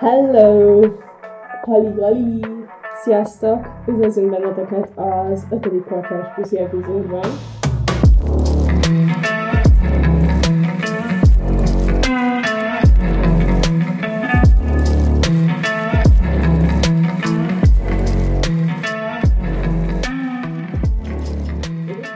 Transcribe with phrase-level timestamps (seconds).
[0.00, 0.80] Hello!
[1.66, 2.44] Hali gali!
[3.02, 3.66] Sziasztok!
[3.86, 7.24] Üdvözlünk benneteket az ötödik kvartális puszi epizódban.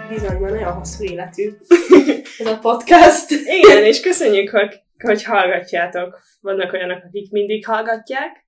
[0.08, 1.50] Bizony, már nagyon hosszú életű
[2.38, 3.30] ez a podcast.
[3.30, 6.20] Igen, és köszönjük, hogy, hogy hallgatjátok.
[6.40, 8.46] Vannak olyanok, akik mindig hallgatják.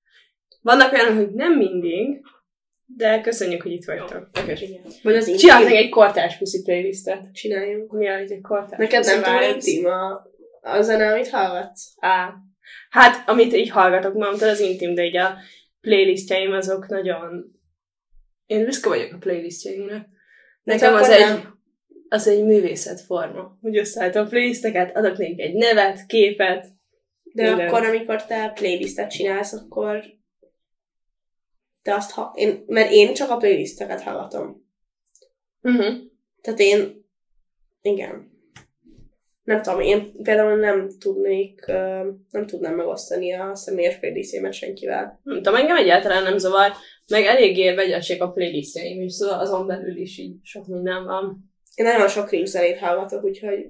[0.62, 2.22] Vannak olyanok, akik nem mindig,
[2.86, 4.30] de köszönjük, hogy itt vagytok.
[4.46, 4.80] Igen.
[5.02, 5.86] Vagy az Csinálj meg intim.
[5.86, 7.32] egy kortárs puszi playlistet.
[7.32, 7.92] Csináljunk.
[7.92, 10.26] Mi az, egy kortárs Neked nem túl intim a,
[10.60, 11.94] a zene, amit hallgatsz?
[12.00, 12.34] Á.
[12.90, 15.34] Hát, amit így hallgatok, mondtad, az intim, de így a
[15.80, 17.52] playlistjeim azok nagyon...
[18.46, 20.08] Én büszke vagyok a playlistjeimre.
[20.62, 21.58] Nekem az akkor egy, nem.
[22.14, 26.66] Az egy művészetforma, hogy összeállítom a playlisteket, adok nekik egy nevet, képet,
[27.22, 27.70] De Mindent.
[27.70, 30.04] akkor, amikor te playlistet csinálsz, akkor
[31.82, 32.32] te azt ha...
[32.36, 34.66] Én, mert én csak a playlisteket hallgatom.
[35.62, 35.94] Uh-huh.
[36.40, 37.06] Tehát én...
[37.82, 38.32] Igen.
[39.42, 41.66] Nem tudom, én például nem tudnék,
[42.30, 45.20] nem tudnám megosztani a személyes playlistjémet senkivel.
[45.22, 46.72] Nem tudom, engem egyáltalán nem zavar,
[47.10, 51.52] meg eléggé vegyesek a playlistjeim is, szóval azon belül is így sok minden van.
[51.74, 53.66] Én nagyon sok Ring zenét hallgatok, úgyhogy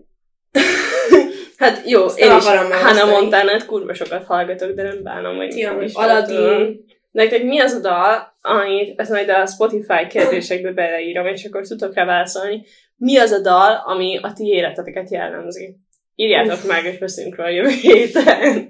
[1.58, 2.44] Hát jó, Ezt én is.
[2.44, 6.84] Hannah Montanát kurva sokat hallgatok, de nem bánom, hogy is Aladdin.
[7.11, 11.94] Nektek mi az a dal, amit, ezt majd a Spotify kérdésekbe beleírom, és akkor tudok
[11.94, 12.64] rá válaszolni.
[12.96, 15.77] Mi az a dal, ami a ti életeteket jellemzi?
[16.14, 18.68] Írjátok meg, és beszélünk róla jövő héten.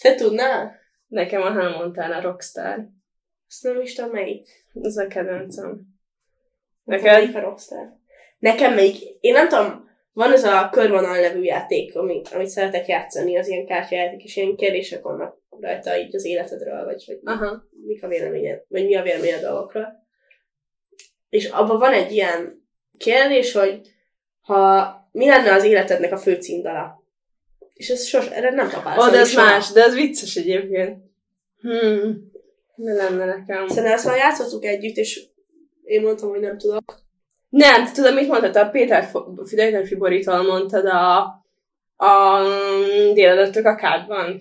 [0.00, 0.74] te tudnál?
[1.08, 2.86] Nekem a Hannah Montana Rockstar.
[3.48, 4.48] Azt nem is tudom melyik.
[4.82, 5.80] Ez a kedvencem.
[6.84, 7.04] Neked?
[7.04, 7.95] Melyik a Rockstar?
[8.38, 13.38] Nekem még, én nem tudom, van ez a körvonal nevű játék, ami, amit szeretek játszani,
[13.38, 17.62] az ilyen kártyajáték, és ilyen kérdések vannak rajta így az életedről, vagy hogy Aha.
[17.86, 20.06] mik a véleményed, vagy mi a véleményed a dolgokról.
[21.28, 22.68] És abban van egy ilyen
[22.98, 23.80] kérdés, hogy
[24.40, 27.04] ha mi lenne az életednek a fő címdala?
[27.74, 29.06] És ez sos, erre nem kapálsz.
[29.06, 30.98] Ó, de ez más, de ez vicces egyébként.
[31.60, 32.30] Hmm.
[32.74, 33.68] Mi lenne nekem?
[33.68, 35.26] Szerintem ezt már játszottuk együtt, és
[35.84, 37.05] én mondtam, hogy nem tudok.
[37.56, 38.56] Nem, te tudod, mit mondtad?
[38.56, 39.10] A Péter,
[39.54, 41.18] Péter Fiboritól mondtad a,
[41.96, 44.40] a mm, délelőttök a kádban.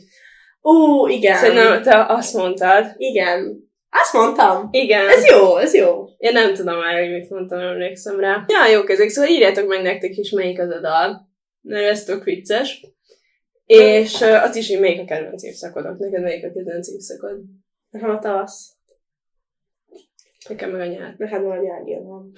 [0.64, 1.38] Ó, igen.
[1.38, 2.86] Szerintem te azt mondtad.
[2.98, 3.70] Igen.
[3.90, 4.68] Azt mondtam.
[4.72, 5.08] Igen.
[5.08, 6.06] Ez jó, ez jó.
[6.18, 8.46] Én nem tudom már, hogy mit mondtam, emlékszem rá.
[8.48, 11.30] Ja, jók ezek, szóval írjátok meg nektek is, melyik az a dal.
[11.62, 12.86] Mert ez tök vicces.
[13.66, 15.98] És uh, azt is, hogy melyik a kedvenc évszakodok.
[15.98, 17.38] Neked melyik a kedvenc évszakod?
[17.90, 18.75] Nekem a tavasz.
[20.50, 21.16] Nekem meg a nyár.
[21.18, 22.32] Neked van a nyári van.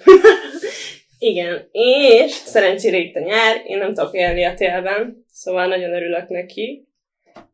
[1.18, 6.28] Igen, és szerencsére itt a nyár, én nem tudok élni a télben, szóval nagyon örülök
[6.28, 6.88] neki.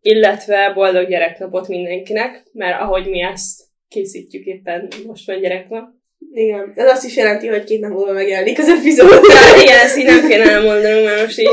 [0.00, 5.88] Illetve boldog gyereknapot mindenkinek, mert ahogy mi ezt készítjük éppen, most van gyereknap.
[6.32, 6.72] Igen.
[6.75, 9.09] Ez azt is jelenti, hogy két nap múlva megjelenik az epizód.
[9.62, 11.48] Igen, ezt így nem kéne elmondanom, mert most így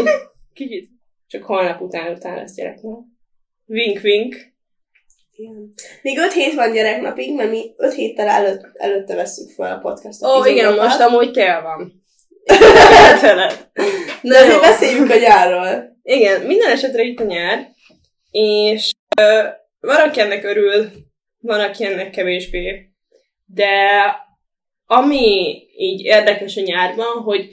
[0.54, 0.90] kicsit
[1.28, 3.00] csak holnap után után lesz gyereknap.
[3.68, 4.51] Wink, wink.
[5.42, 5.74] Igen.
[6.02, 10.24] Még öt hét van gyereknapig, mert mi öt héttel előtt, előtte veszük fel a podcast
[10.24, 10.88] Ó, igen, epizódokat.
[10.88, 12.04] most amúgy tél van.
[14.22, 15.98] De azért beszéljünk a nyárról.
[16.04, 17.70] Igen, minden esetre itt a nyár,
[18.32, 19.44] és ö,
[19.80, 20.90] van, aki ennek örül,
[21.40, 22.90] van, aki ennek kevésbé,
[23.46, 23.80] de
[24.86, 27.50] ami így érdekes a nyárban, hogy,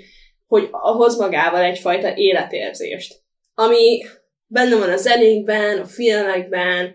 [0.46, 3.14] hogy hoz magával egyfajta életérzést,
[3.54, 4.04] ami
[4.46, 6.94] benne van a zenékben, a filmekben,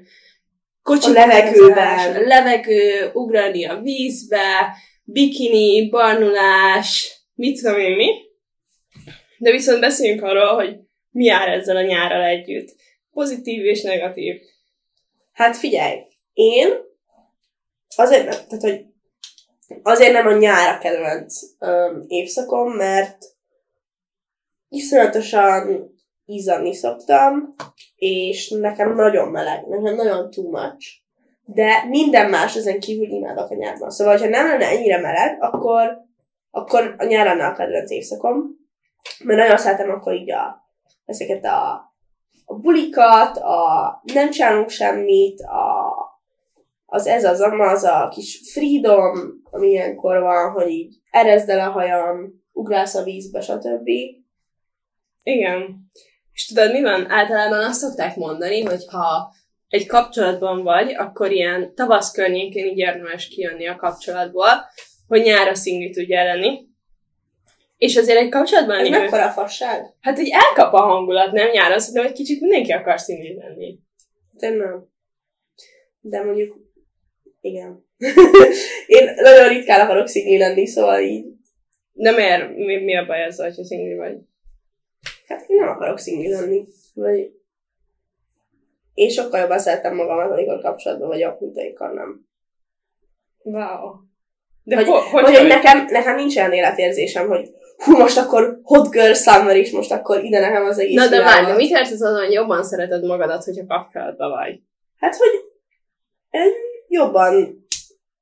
[0.84, 2.24] kocsi A levegőben.
[2.24, 8.12] levegő, ugrani a vízbe, bikini, barnulás, mit tudom én mi.
[9.38, 10.78] De viszont beszéljünk arról, hogy
[11.12, 12.76] mi jár ezzel a nyárral együtt.
[13.12, 14.42] Pozitív és negatív.
[15.34, 16.00] Hát figyelj,
[16.34, 16.70] én
[17.96, 18.86] azért nem, tehát, hogy
[19.84, 23.18] azért nem a nyár a kedvenc um, évszakom, mert
[24.70, 25.92] iszonyatosan
[26.26, 27.56] izzadni szoktam,
[28.04, 31.02] és nekem nagyon meleg, nekem nagyon too much.
[31.46, 33.90] De minden más ezen kívül imádok a nyárban.
[33.90, 35.98] Szóval, ha nem lenne ennyire meleg, akkor,
[36.52, 38.36] akkor a nyár lenne a kedvenc évszakom.
[39.24, 40.66] Mert nagyon szeretem akkor így a,
[41.06, 41.72] ezeket a,
[42.46, 45.94] a bulikat, a nem csinálunk semmit, a,
[46.86, 51.72] az ez az, az a kis freedom, ami ilyenkor van, hogy így erezd el a
[51.72, 53.88] hajam, ugrálsz a vízbe, stb.
[55.24, 55.90] Igen.
[56.34, 57.12] És tudod, mi van?
[57.12, 59.34] Általában azt szokták mondani, hogy ha
[59.68, 64.50] egy kapcsolatban vagy, akkor ilyen tavasz környékén így érdemes kijönni a kapcsolatból,
[65.08, 66.68] hogy nyára szingli tudja lenni.
[67.78, 69.94] És azért egy kapcsolatban Ez mekkora fasság?
[70.02, 73.80] Hát így elkap a hangulat, nem nyáron, szerintem egy kicsit mindenki akar szingli lenni.
[74.32, 74.88] De nem.
[76.00, 76.58] De mondjuk,
[77.42, 77.86] igen.
[78.88, 81.26] Én nagyon ritkán akarok szigli lenni, szóval így,
[81.92, 82.56] De miért?
[82.56, 84.18] Mi, mi a baj ezzel, hogyha szingli vagy?
[85.34, 86.66] Hát én nem akarok szingli lenni.
[86.94, 87.32] Vagy...
[88.94, 92.26] Én sokkal jobban szeretem magamat, amikor kapcsolatban vagyok, mint amikor nem.
[93.38, 93.96] Wow.
[94.64, 98.18] De Vagy, ho, hogy, hogy, hogy, hogy, nekem, nekem nincs olyan életérzésem, hogy hú, most
[98.18, 101.56] akkor hot girl summer is, most akkor ide nekem az egész Na de várj, de
[101.56, 104.62] mit értesz azon, hogy jobban szereted magadat, hogyha kapcsolatban vagy?
[104.98, 105.32] Hát, hogy
[106.88, 107.66] jobban,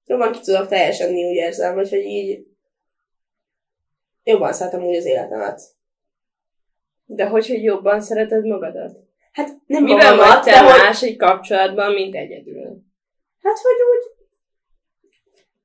[0.06, 2.46] jobban ki tudok teljesedni, úgy érzem, vagy hogy így
[4.24, 5.62] jobban szeretem úgy az életemet.
[7.16, 8.98] De hogy, hogy jobban szereted magadat?
[9.32, 12.90] Hát nem Mivel magamat, vagy te hogy, más egy kapcsolatban, mint egyedül?
[13.42, 14.12] hát hogy úgy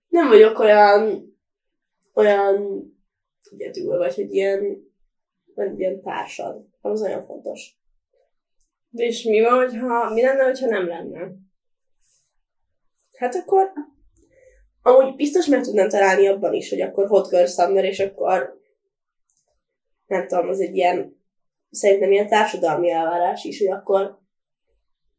[0.09, 1.35] nem vagyok olyan
[2.15, 2.85] olyan
[3.51, 4.93] egyedül, vagy hogy ilyen,
[5.55, 6.67] vagy ilyen társad.
[6.81, 7.79] Az nagyon fontos.
[8.89, 11.33] De és mi van, hogyha, mi lenne, hogyha nem lenne?
[13.17, 13.73] Hát akkor
[14.83, 18.61] amúgy biztos meg tudnám találni abban is, hogy akkor hot girl summer, és akkor
[20.07, 21.17] nem tudom, az egy ilyen
[21.71, 24.19] szerintem ilyen társadalmi elvárás is, hogy akkor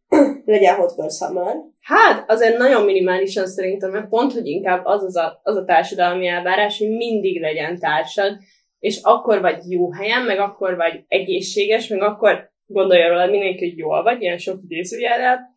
[0.46, 1.56] legyen hot girl summer.
[1.82, 6.28] Hát, azért nagyon minimálisan szerintem, mert pont, hogy inkább az az a, az a társadalmi
[6.28, 8.38] elvárás, hogy mindig legyen társad,
[8.80, 13.78] és akkor vagy jó helyen, meg akkor vagy egészséges, meg akkor gondolja róla mindenki, hogy
[13.78, 15.56] jól vagy, ilyen sok idézőjelel,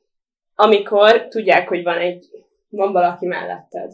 [0.55, 2.25] amikor tudják, hogy van egy,
[2.69, 3.93] van valaki melletted.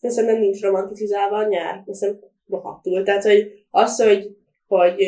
[0.00, 1.82] De szerintem nincs romanticizálva a nyár.
[1.86, 3.02] Szerintem rohadtul.
[3.02, 4.36] Tehát, hogy az, hogy,
[4.66, 5.02] hogy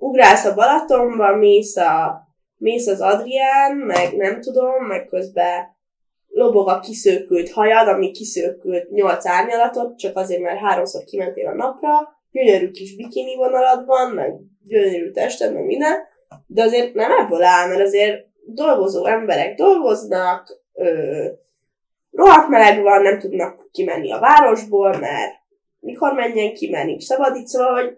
[0.00, 2.22] ugrálsz a Balatonba, mész, a,
[2.56, 5.78] mész az Adrián, meg nem tudom, meg közben
[6.28, 12.18] lobog a kiszőkült hajad, ami kiszőkült nyolc árnyalatot, csak azért, mert háromszor kimentél a napra,
[12.30, 15.98] gyönyörű kis bikini vonalad van, meg gyönyörű tested, meg minden,
[16.46, 21.24] de azért nem ebből áll, mert azért dolgozó emberek dolgoznak, ö,
[22.12, 25.32] rohadt meleg van, nem tudnak kimenni a városból, mert
[25.80, 27.96] mikor menjen ki, mert nincs szabad itt, szóval, hogy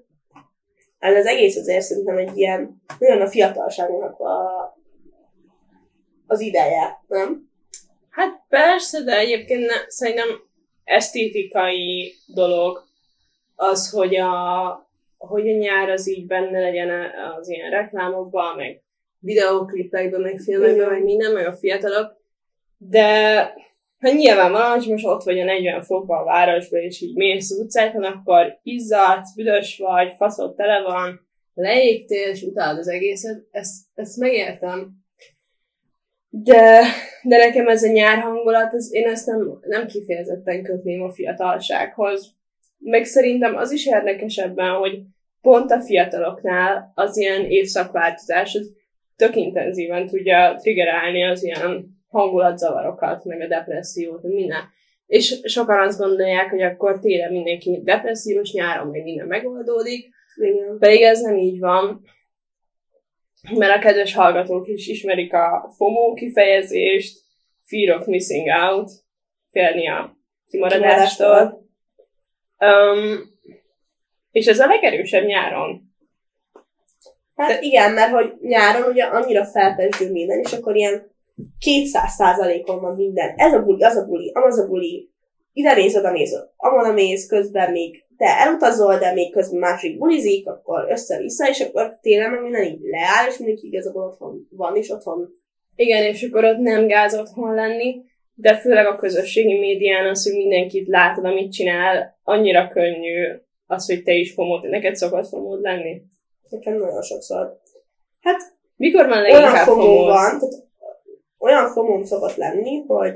[1.03, 4.77] ez az egész azért szerintem egy ilyen, olyan a fiatalságnak a,
[6.27, 7.51] az ideje, nem?
[8.11, 10.29] Hát persze, de egyébként ne, szerintem
[10.85, 12.85] esztétikai dolog
[13.55, 16.91] az, hogy a, hogy a nyár az így benne legyen
[17.39, 18.83] az ilyen reklámokban, meg
[19.19, 22.17] videóklipekben, meg filmekben, meg minden, meg a fiatalok.
[22.77, 23.55] De
[24.03, 27.59] hát nyilvánvalóan, hogy most ott vagy a 40 fokban a városban, és így mész az
[27.59, 33.45] utcákon, akkor izzadsz, büdös vagy, faszod tele van, leégtél, és utálod az egészet.
[33.51, 34.91] Ezt, ezt megértem.
[36.29, 36.83] De,
[37.23, 42.35] de nekem ez a nyár hangulat, ez, én ezt nem, nem kifejezetten kötném a fiatalsághoz.
[42.79, 45.01] Meg szerintem az is érdekes ebben, hogy
[45.41, 48.73] pont a fiataloknál az ilyen évszakváltozás az
[49.17, 54.61] tök intenzíven tudja triggerálni az ilyen hangulatzavarokat, meg a depressziót, minden.
[55.07, 60.79] És sokan azt gondolják, hogy akkor télen mindenki depressziós, nyáron meg minden megoldódik, Igen.
[60.79, 62.03] pedig ez nem így van,
[63.51, 67.21] mert a kedves hallgatók is ismerik a FOMO kifejezést,
[67.65, 68.91] Fear of Missing Out,
[69.51, 70.17] félni a
[70.51, 71.67] kimaradástól.
[72.59, 73.31] Um,
[74.31, 75.91] és ez a legerősebb nyáron.
[77.37, 81.12] Hát igen, mert hogy nyáron ugye annyira felpesdül minden, és akkor ilyen
[81.59, 83.35] 200 százalékon van minden.
[83.37, 85.11] Ez a buli, az a buli, az a buli.
[85.53, 90.49] Ide mész, oda mész, amon mész, közben még te elutazol, de még közben másik bulizik,
[90.49, 94.91] akkor össze-vissza, és akkor télen meg minden így leáll, és mindenki igazából otthon van, és
[94.91, 95.33] otthon
[95.77, 98.03] Igen, és akkor ott nem gáz otthon lenni,
[98.35, 103.25] de főleg a közösségi médián az, hogy mindenkit látod, amit csinál, annyira könnyű
[103.67, 106.03] az, hogy te is fomód, neked szokott fomód lenni.
[106.51, 107.61] nekem nagyon sokszor.
[108.21, 108.41] Hát
[108.77, 110.07] Mikor van olyan leginkább fomó fomód?
[110.07, 110.55] van, tehát
[111.43, 113.15] olyan fomóm szokott lenni, hogy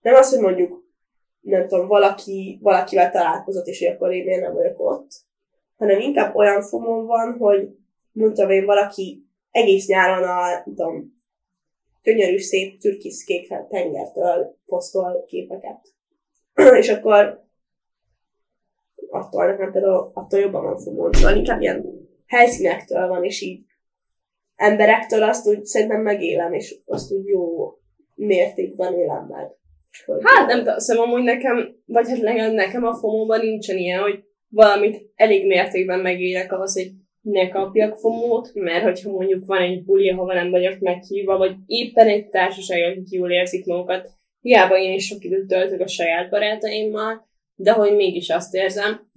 [0.00, 0.84] nem az, hogy mondjuk
[1.40, 5.10] nem tudom, valaki, valakivel találkozott, és akkor én miért nem vagyok ott,
[5.76, 7.68] hanem inkább olyan fomóm van, hogy
[8.12, 11.22] mondtam én valaki egész nyáron a, tudom,
[12.02, 15.94] gyönyörű, szép türkisz kék tengertől posztol képeket.
[16.80, 17.42] és akkor
[19.08, 21.12] attól nekem például attól jobban van fomón.
[21.12, 23.64] Szóval inkább ilyen helyszínektől van, és így
[24.56, 27.72] emberektől azt úgy szerintem megélem, és azt úgy jó
[28.14, 29.50] mértékben élem meg.
[30.06, 34.00] Hogy- Hát nem tudom, szóval amúgy nekem, vagy hát legalább nekem a fomóban nincsen ilyen,
[34.00, 39.84] hogy valamit elég mértékben megélek ahhoz, hogy ne kapjak fomót, mert hogyha mondjuk van egy
[39.84, 44.08] buli, ahova nem vagyok meghívva, vagy éppen egy társaság, akik jól érzik magukat,
[44.40, 49.10] hiába én is sok időt töltök a saját barátaimmal, de hogy mégis azt érzem,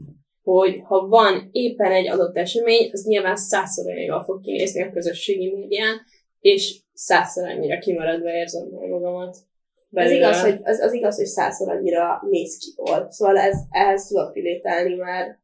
[0.54, 4.92] hogy ha van éppen egy adott esemény, az nyilván százszor olyan jól fog kinézni a
[4.92, 6.01] közösségi médián,
[6.39, 9.38] és százszor annyira kimaradva érzem meg magamat.
[9.94, 13.08] Ez igaz, hogy, az, az igaz, hogy százszor annyira néz ki jól.
[13.10, 15.39] Szóval ez, ehhez tudok rilétálni, mert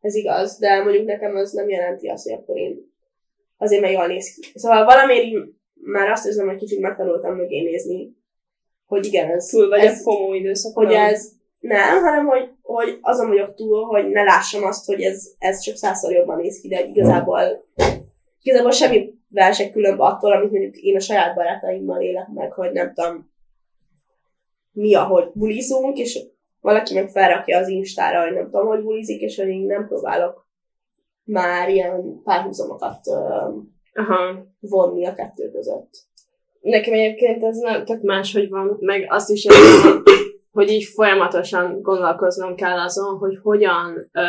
[0.00, 2.92] ez igaz, de mondjuk nekem az nem jelenti azt, hogy akkor én
[3.56, 4.58] azért, mert jól néz ki.
[4.58, 8.16] Szóval valamiért már azt érzem, hogy kicsit megtanultam mögé nézni,
[8.86, 10.84] hogy igen, ez, Túl vagy ez a FOMO időszakon.
[10.84, 11.35] hogy ez
[11.66, 15.76] nem, hanem hogy, hogy azon vagyok túl, hogy ne lássam azt, hogy ez, ez csak
[15.76, 17.66] százszor jobban néz ki, de igazából,
[18.42, 22.92] igazából semmivel se különb attól, amit mondjuk én a saját barátaimmal élek meg, hogy nem
[22.94, 23.30] tudom,
[24.72, 26.24] mi, ahogy bulizunk, és
[26.60, 30.46] valaki meg felrakja az Instára, hogy nem tudom, hogy bulizik, és hogy én nem próbálok
[31.24, 33.00] már ilyen párhuzamokat
[33.94, 34.46] Aha.
[34.60, 35.90] vonni a kettő között.
[36.60, 40.02] Nekem egyébként ez nem tök máshogy van, meg azt is érzem,
[40.56, 44.22] hogy így folyamatosan gondolkoznom kell azon, hogy hogyan, ö,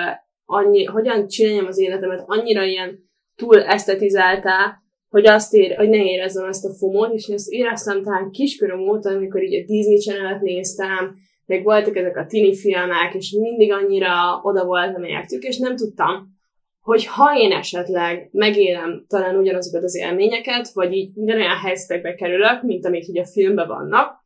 [0.45, 2.99] annyi, hogyan csináljam az életemet annyira ilyen
[3.35, 8.03] túl esztetizáltá, hogy azt ér, hogy ne érezzem ezt a fomót, és én ezt éreztem
[8.03, 11.13] talán kiskorom óta, amikor így a Disney channel néztem,
[11.45, 16.35] meg voltak ezek a tini filmek, és mindig annyira oda voltam értük, és nem tudtam,
[16.81, 22.85] hogy ha én esetleg megélem talán ugyanazokat az élményeket, vagy így ugyanolyan helyzetekbe kerülök, mint
[22.85, 24.25] amik így a filmben vannak,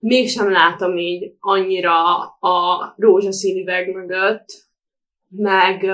[0.00, 4.46] mégsem látom így annyira a rózsaszín üveg mögött,
[5.28, 5.84] meg,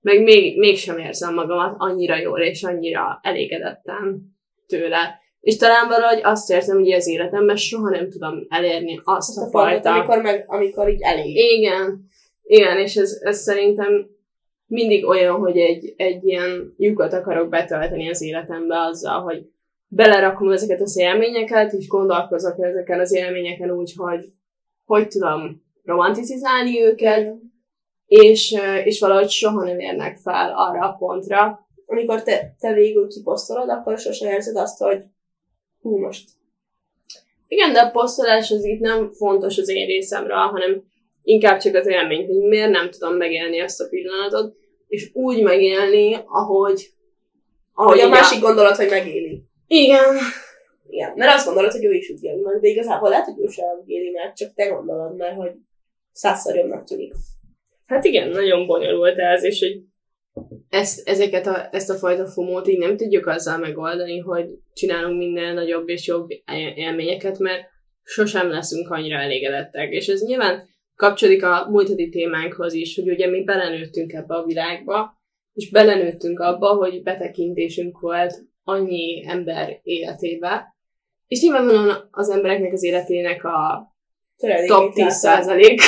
[0.00, 4.36] meg még, mégsem érzem magamat annyira jól és annyira elégedetten
[4.66, 5.22] tőle.
[5.40, 9.42] És talán valahogy azt érzem, hogy az életemben soha nem tudom elérni azt, Azt a
[9.42, 9.92] a fajta...
[9.92, 11.36] amikor, meg, amikor így elég.
[11.36, 12.04] Igen,
[12.42, 14.06] igen, és ez, ez szerintem
[14.66, 19.46] mindig olyan, hogy egy, egy ilyen lyukat akarok betölteni az életembe azzal, hogy
[19.94, 24.24] belerakom ezeket az élményeket, és gondolkozok ezeken az élményeken úgy, hogy
[24.84, 27.34] hogy tudom romanticizálni őket,
[28.06, 31.62] és, ö, és valahogy soha nem érnek fel arra a pontra.
[31.86, 35.02] amikor te, te végül kiposztolod, akkor sosem érzed azt, hogy
[35.80, 36.28] hú, most
[37.48, 40.82] Igen, de a posztolás az itt nem fontos az én részemről, hanem
[41.22, 44.54] inkább csak az élmény, hogy miért nem tudom megélni ezt a pillanatot,
[44.88, 46.90] és úgy megélni, ahogy,
[47.72, 49.33] hogy a másik gondolat, hogy megéli.
[49.66, 50.16] Igen,
[50.88, 53.46] Igen, mert azt gondolod, hogy ő is úgy éli meg, de igazából lehet, hogy ő
[53.46, 55.52] sem úgy éli meg, csak te gondolod, mert hogy
[56.12, 57.12] százszor jobbnak tűnik.
[57.86, 59.82] Hát igen, nagyon bonyolult ez, és hogy
[60.68, 65.54] ezt, ezeket a, ezt a fajta fomót így nem tudjuk azzal megoldani, hogy csinálunk minden
[65.54, 67.62] nagyobb és jobb él- élményeket, mert
[68.02, 69.90] sosem leszünk annyira elégedettek.
[69.90, 74.44] És ez nyilván kapcsolódik a múlt heti témánkhoz is, hogy ugye mi belenőttünk ebbe a
[74.44, 80.74] világba, és belenőttünk abba, hogy betekintésünk volt annyi ember életébe,
[81.26, 83.88] és nyilvánvalóan az embereknek az életének a
[84.36, 85.16] Töredékét top 10 látod.
[85.16, 85.80] százalék,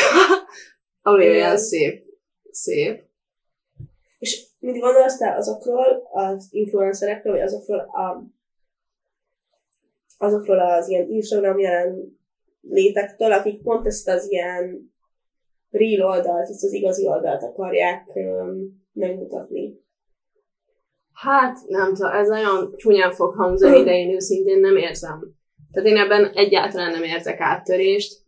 [1.03, 1.35] ami Igen.
[1.35, 2.03] olyan szép,
[2.51, 3.05] szép.
[4.19, 8.35] És mit gondolsz te azokról az influencerekről, vagy azokról a
[10.19, 12.19] azokról az ilyen Instagram jelen
[12.61, 14.95] létektől, akik pont ezt az ilyen
[15.71, 19.85] real oldalt, ezt az igazi oldalt akarják um, megmutatni.
[21.17, 25.35] Hát, nem tudom, ez nagyon csúnyán fog hangzani, de én őszintén nem érzem.
[25.73, 28.25] Tehát én ebben egyáltalán nem érzek áttörést.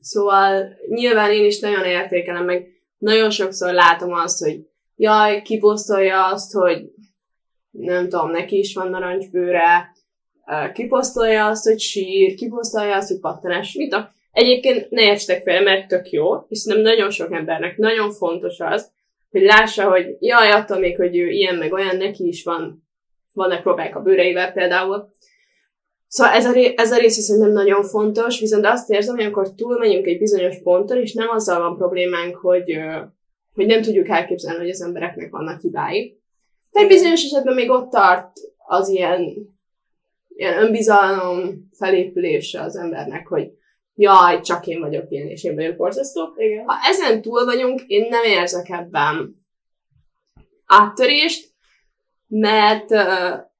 [0.00, 2.66] Szóval nyilván én is nagyon értékelem, meg
[2.98, 4.60] nagyon sokszor látom azt, hogy
[4.96, 6.82] jaj, kiposztolja azt, hogy
[7.70, 9.92] nem tudom, neki is van narancsbőre,
[10.72, 14.06] kiposztolja azt, hogy sír, kiposztolja azt, hogy pattanás, mit tudom.
[14.32, 18.92] Egyébként ne értsetek fel, mert tök jó, és szerintem nagyon sok embernek nagyon fontos az,
[19.36, 22.88] hogy lássa, hogy jaj, attól még, hogy ő ilyen meg olyan, neki is van,
[23.32, 25.10] vannak próbák a bőreivel például.
[26.06, 29.54] Szóval ez a, ré- ez a része szerintem nagyon fontos, viszont azt érzem, hogy akkor
[29.54, 32.78] túlmegyünk egy bizonyos ponton, és nem azzal van problémánk, hogy,
[33.54, 36.20] hogy nem tudjuk elképzelni, hogy az embereknek vannak hibái.
[36.72, 39.34] Egy bizonyos esetben még ott tart az ilyen,
[40.28, 43.50] ilyen önbizalom felépülése az embernek, hogy
[43.96, 46.34] jaj, csak én vagyok ilyen, és én vagyok borzasztó.
[46.36, 46.64] Igen.
[46.66, 49.44] Ha ezen túl vagyunk, én nem érzek ebben
[50.66, 51.54] áttörést,
[52.26, 52.88] mert,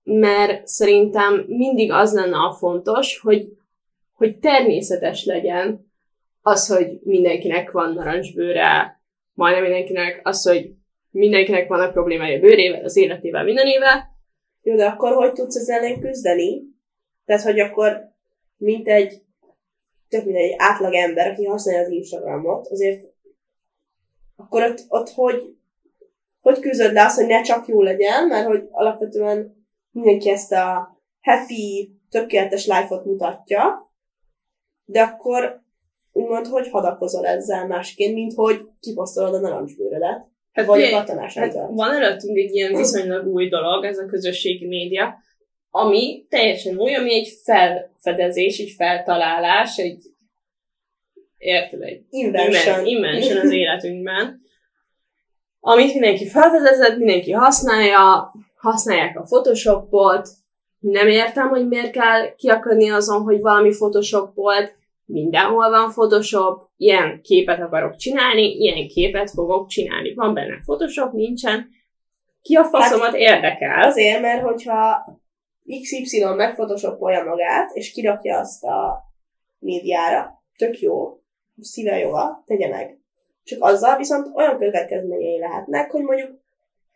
[0.03, 3.49] mert szerintem mindig az lenne a fontos, hogy,
[4.13, 5.93] hogy természetes legyen
[6.43, 9.01] az, hogy mindenkinek van narancsbőre,
[9.33, 10.71] majdnem mindenkinek, az, hogy
[11.11, 14.15] mindenkinek vannak problémája a bőrével, az életével, mindenével.
[14.63, 16.63] Jó, de akkor hogy tudsz ezzel ellen küzdeni?
[17.25, 18.01] Tehát, hogy akkor,
[18.57, 19.26] mint egy
[20.17, 23.05] tök mint egy átlag ember, aki használja az Instagramot, azért
[24.37, 25.43] akkor ott, ott hogy,
[26.41, 30.99] hogy küzdöd le azt, hogy ne csak jó legyen, mert hogy alapvetően mindenki ezt a
[31.21, 33.93] happy, tökéletes life-ot mutatja,
[34.85, 35.61] de akkor
[36.13, 41.39] úgymond, hogy hadakozol ezzel másként, mint hogy kiposztolod a narancsbőrödet, Hát vagy a figyelj, katonás
[41.39, 45.15] Hát van előttünk egy ilyen viszonylag új dolog, ez a közösségi média,
[45.77, 50.03] ami teljesen új, ami egy felfedezés, egy feltalálás, egy
[51.39, 52.87] érted, egy Invention.
[52.87, 54.41] invention az életünkben,
[55.61, 60.29] amit mindenki felfedezett, mindenki használja, használják a Photoshopot,
[60.79, 67.21] nem értem, hogy miért kell kiakadni azon, hogy valami Photoshop volt, mindenhol van Photoshop, ilyen
[67.23, 70.15] képet akarok csinálni, ilyen képet fogok csinálni.
[70.15, 71.69] Van benne Photoshop, nincsen.
[72.43, 73.83] Ki a faszomat érdekel?
[73.83, 75.05] Azért, mert hogyha
[75.83, 79.05] XY megphotoshopolja magát, és kirakja azt a
[79.59, 81.21] médiára, tök jó,
[81.61, 82.99] szíve jóval, tegye meg.
[83.45, 86.31] Csak azzal viszont olyan következményei lehetnek, hogy mondjuk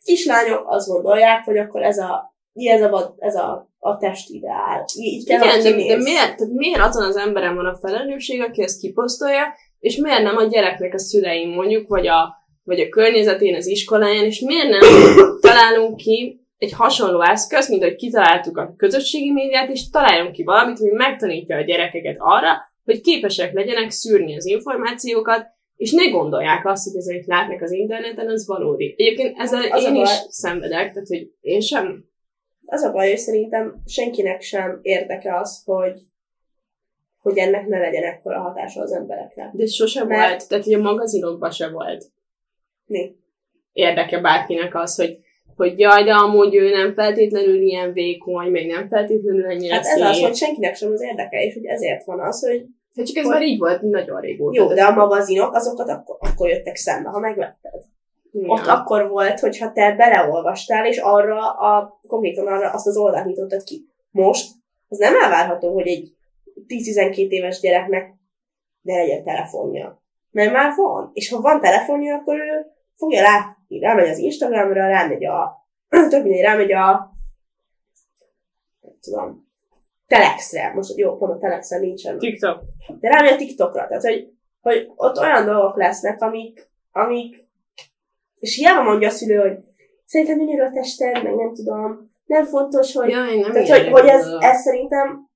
[0.04, 4.84] kislányok azt gondolják, hogy akkor ez a, ez a, ez a, a test ideál.
[4.94, 8.62] Így kell, Igen, de, de miért, tehát miért azon az emberen van a felelősség, aki
[8.62, 9.42] ezt kiposztolja,
[9.78, 14.24] és miért nem a gyereknek a szüleim mondjuk, vagy a, vagy a környezetén, az iskoláján,
[14.24, 14.80] és miért nem
[15.40, 20.80] találunk ki egy hasonló eszköz, mint hogy kitaláltuk a közösségi médiát, és találjunk ki valamit,
[20.80, 22.48] ami megtanítja a gyerekeket arra,
[22.84, 27.72] hogy képesek legyenek szűrni az információkat, és ne gondolják azt, hogy ez, amit látnak az
[27.72, 28.94] interneten, az valódi.
[28.98, 30.16] Egyébként ezzel Az én is baj.
[30.28, 32.04] szenvedek, tehát hogy én sem.
[32.66, 36.00] Az a baj, hogy szerintem senkinek sem érdeke az, hogy,
[37.18, 39.50] hogy ennek ne legyen ekkora hatása az emberekre.
[39.54, 42.04] De sose Mert- volt, tehát hogy a magazinokban se volt.
[42.86, 43.14] Mi?
[43.72, 45.18] érdeke bárkinek az, hogy,
[45.60, 49.92] hogy jaj, de amúgy ő nem feltétlenül ilyen vékony, meg nem feltétlenül ennyire Hát ez
[49.92, 50.04] szép.
[50.04, 52.64] az, hogy senkinek sem az érdeke, és hogy ezért van az, hogy
[52.96, 54.60] Hát csak ez hogy- már így volt nagyon régóta.
[54.62, 57.72] jó, de a magazinok, azokat akkor, akkor jöttek szembe, ha megvetted.
[58.32, 58.48] Ja.
[58.48, 63.62] Ott akkor volt, hogyha te beleolvastál, és arra a, konkrétan arra azt az oldalt nyitottad
[63.62, 63.86] ki.
[64.10, 64.48] Most
[64.88, 66.12] az nem elvárható, hogy egy
[66.66, 68.14] 10-12 éves gyereknek
[68.82, 70.02] ne legyen telefonja.
[70.30, 71.10] Mert már van.
[71.12, 73.22] És ha van telefonja, akkor ő fogja
[73.70, 75.66] látni, rámegy az Instagramra, rámegy a,
[76.10, 77.12] több mindegy, rámegy a,
[78.80, 79.48] nem tudom,
[80.06, 80.72] Telexre.
[80.74, 82.62] Most jó, pont a Telexre nincsen TikTok.
[83.00, 87.48] de rámegy a TikTokra, tehát hogy, hogy ott olyan dolgok lesznek, amik, amik
[88.38, 89.58] és hiába mondja a szülő, hogy
[90.04, 93.88] szerintem minél a tested, meg nem tudom, nem fontos, hogy, Ja, én nem tehát, hogy,
[93.88, 95.28] hogy ez, ez szerintem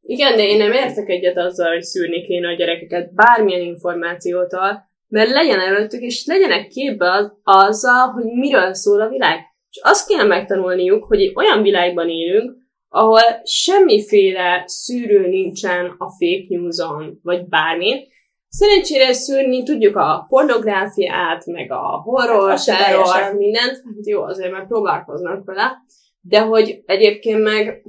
[0.00, 5.30] Igen, de én nem értek egyet azzal, hogy szűrni kéne a gyerekeket bármilyen információtól, mert
[5.30, 9.38] legyen előttük, és legyenek képbe az, azzal, hogy miről szól a világ.
[9.70, 12.56] És azt kéne megtanulniuk, hogy egy olyan világban élünk,
[12.88, 18.08] ahol semmiféle szűrő nincsen a fake news-on, vagy bármi.
[18.48, 23.70] Szerencsére szűrni tudjuk a pornográfiát, meg a horror, Hát, terror, mindent.
[23.70, 25.82] Hát jó, azért már próbálkoznak vele.
[26.20, 27.82] De hogy egyébként meg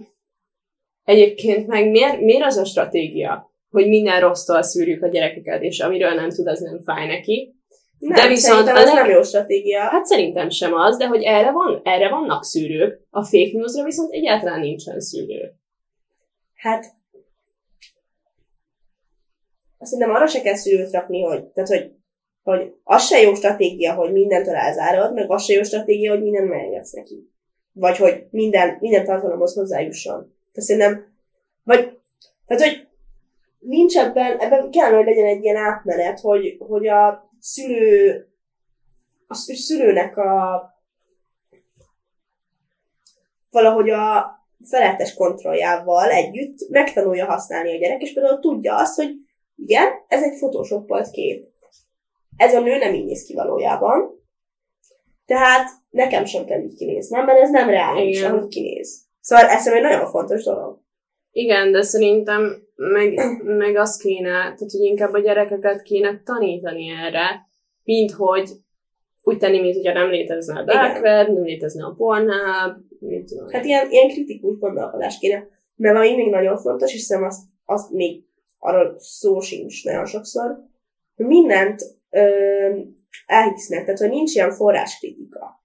[1.03, 6.13] Egyébként meg miért, miért az a stratégia, hogy minden rossztól szűrjük a gyerekeket, és amiről
[6.13, 7.55] nem tud, az nem fáj neki?
[8.07, 9.79] nem, De viszont szerintem a ez leg- nem jó stratégia.
[9.81, 14.11] Hát szerintem sem az, de hogy erre, van, erre vannak szűrők, a fake newsra viszont
[14.11, 15.53] egyáltalán nincsen szűrő.
[16.55, 16.85] Hát
[19.79, 21.91] szerintem arra se kell szülőt rakni, hogy, tehát, hogy,
[22.41, 26.49] hogy az se jó stratégia, hogy mindentől elzárod, meg az se jó stratégia, hogy mindent
[26.49, 27.31] megengedsz neki.
[27.71, 30.19] Vagy hogy minden, minden tartalomhoz hozzájusson.
[30.51, 31.15] Tehát szerintem,
[31.63, 31.99] vagy,
[32.45, 32.87] tehát, hogy
[33.65, 38.27] nincs ebben, ebben kellene, hogy legyen egy ilyen átmenet, hogy, hogy a szülő,
[39.27, 40.61] a szü- szülőnek a
[43.49, 44.31] valahogy a
[44.69, 49.09] felettes kontrolljával együtt megtanulja használni a gyerek, és például tudja azt, hogy
[49.55, 51.47] igen, ez egy photoshopolt kép.
[52.37, 54.21] Ez a nő nem így néz ki valójában.
[55.25, 59.01] Tehát nekem sem kell így kinéznem, mert ez nem reális, ahogy kinéz.
[59.19, 60.82] Szóval ez egy nagyon fontos dolog.
[61.35, 67.47] Igen, de szerintem meg, meg azt kéne, tehát hogy inkább a gyerekeket kéne tanítani erre,
[67.83, 68.49] mint hogy
[69.23, 73.49] úgy tenni, mint hogyha nem létezne a dark web, nem létezne a Pornhub, mit tudom.
[73.49, 75.47] Hát ilyen, ilyen kritikus gondolkodás kéne.
[75.75, 78.23] Mert ami még nagyon fontos, szerintem azt, azt még
[78.59, 80.57] arról szó sincs nagyon sokszor,
[81.15, 82.27] hogy mindent ö,
[83.25, 85.63] elhisznek, tehát hogy nincs ilyen forráskritika.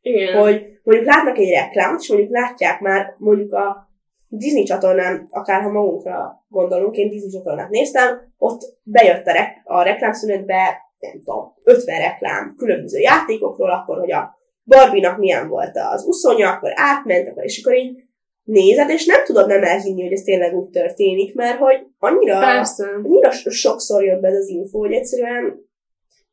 [0.00, 0.40] Igen.
[0.40, 3.87] hogy mondjuk látnak egy reklámot, és mondjuk látják már mondjuk a
[4.28, 9.82] Disney csatornán, akár ha magunkra gondolunk, én Disney csatornát néztem, ott bejött a, rek- a
[9.82, 16.50] reklámszünetbe, nem tudom, 50 reklám különböző játékokról, akkor, hogy a Barbie-nak milyen volt az uszonya,
[16.50, 18.02] akkor átment, akkor, és akkor így
[18.42, 22.88] nézed, és nem tudod nem elhinni, hogy ez tényleg úgy történik, mert hogy annyira, Persze.
[23.02, 25.66] annyira so- sokszor jön be ez az info, hogy egyszerűen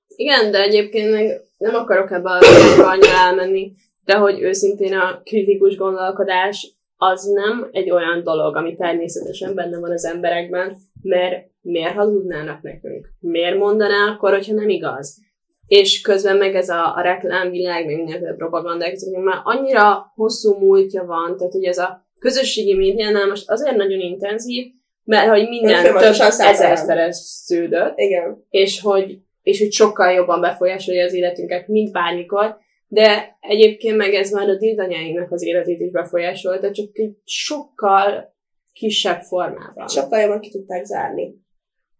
[0.07, 2.39] Igen, de egyébként meg nem akarok ebbe a
[2.77, 3.71] annyira elmenni,
[4.05, 9.91] de hogy őszintén a kritikus gondolkodás az nem egy olyan dolog, ami természetesen benne van
[9.91, 13.07] az emberekben, mert miért hazudnának nekünk?
[13.19, 15.23] Miért mondaná akkor, hogyha nem igaz?
[15.67, 21.05] És közben meg ez a, a reklámvilág, meg mindenféle propagandák, ezeknek már annyira hosszú múltja
[21.05, 24.65] van, tehát hogy ez a közösségi médiánál most azért nagyon intenzív,
[25.03, 26.53] mert hogy minden több számolják.
[26.53, 28.45] ezerszereződött, Igen.
[28.49, 34.31] és hogy, és hogy sokkal jobban befolyásolja az életünket, mint bármikor, de egyébként meg ez
[34.31, 38.33] már a dédanyáinknak az életét is befolyásolta, csak egy sokkal
[38.73, 39.87] kisebb formában.
[39.87, 41.43] Sokkal jobban ki tudták zárni.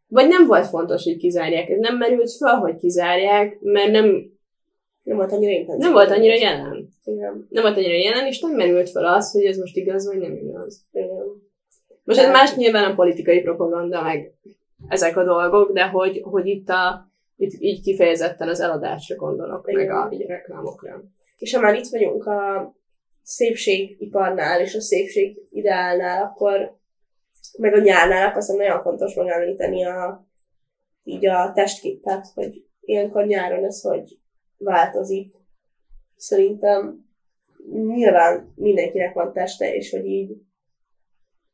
[0.07, 1.69] Vagy nem volt fontos, hogy kizárják.
[1.69, 4.33] Ez nem merült fel, hogy kizárják, mert nem,
[5.03, 5.83] Nem volt annyira intenzív.
[5.83, 6.89] nem volt annyira jelen.
[7.03, 7.47] Igen.
[7.49, 10.35] Nem volt annyira jelen, és nem merült fel az, hogy ez most igaz, vagy nem
[10.35, 10.85] igaz.
[10.91, 11.43] Igen.
[12.03, 14.33] Most ez más nyilván a politikai propaganda, meg
[14.87, 19.85] ezek a dolgok, de hogy, hogy itt, a, itt így kifejezetten az eladásra gondolok, Igen.
[19.85, 21.03] meg a így reklámokra.
[21.37, 22.73] És ha már itt vagyunk a
[23.21, 26.77] szépségiparnál és a szépség ideálnál, akkor
[27.57, 30.27] meg a nyárnál, akkor azt nagyon fontos megemlíteni a,
[31.03, 34.19] így a testképet, hogy ilyenkor nyáron ez hogy
[34.57, 35.33] változik.
[36.15, 37.05] Szerintem
[37.71, 40.31] nyilván mindenkinek van teste, és hogy így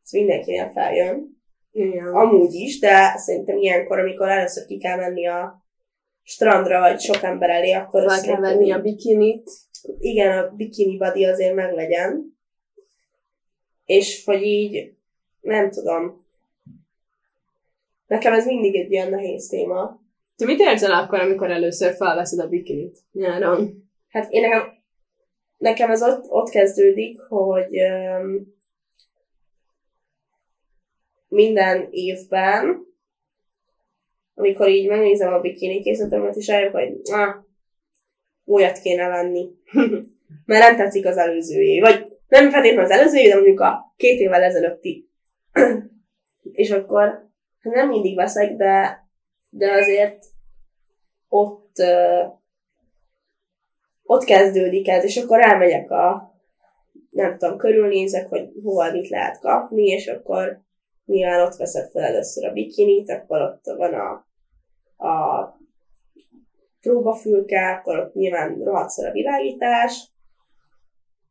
[0.03, 1.41] ez mindenkinek feljön.
[1.71, 2.07] Igen.
[2.07, 5.65] Amúgy is, de szerintem ilyenkor, amikor először ki kell menni a
[6.23, 9.49] strandra, vagy sok ember elé, akkor Fel azt kell venni a bikinit.
[9.99, 12.37] igen, a bikini body azért meglegyen.
[13.85, 14.93] És hogy így,
[15.41, 16.25] nem tudom.
[18.07, 19.99] Nekem ez mindig egy ilyen nehéz téma.
[20.35, 23.89] Te mit érzel akkor, amikor először felveszed a bikinit nyáron?
[24.09, 24.83] Hát én nekem,
[25.57, 28.55] nekem ez ott, ott kezdődik, hogy um,
[31.27, 32.85] minden évben,
[34.41, 37.35] amikor így megnézem a bikini készletemet, és rájövök, hogy ah,
[38.43, 39.49] újat kéne venni.
[40.45, 41.81] Mert nem tetszik az előző év.
[41.81, 45.09] Vagy nem feltétlenül az előző év, de mondjuk a két évvel ezelőtti.
[46.51, 47.07] és akkor
[47.59, 49.07] hát nem mindig veszek, de,
[49.49, 50.25] de azért
[51.27, 52.39] ott uh,
[54.03, 56.35] ott kezdődik ez, és akkor elmegyek a,
[57.09, 60.61] nem tudom, körülnézek, hogy hol mit lehet kapni, és akkor
[61.05, 64.27] nyilván ott veszed fel először a bikinit, akkor ott van a,
[65.01, 65.59] a
[66.81, 70.09] próbafülke, akkor ott nyilván rohadszor a világítás,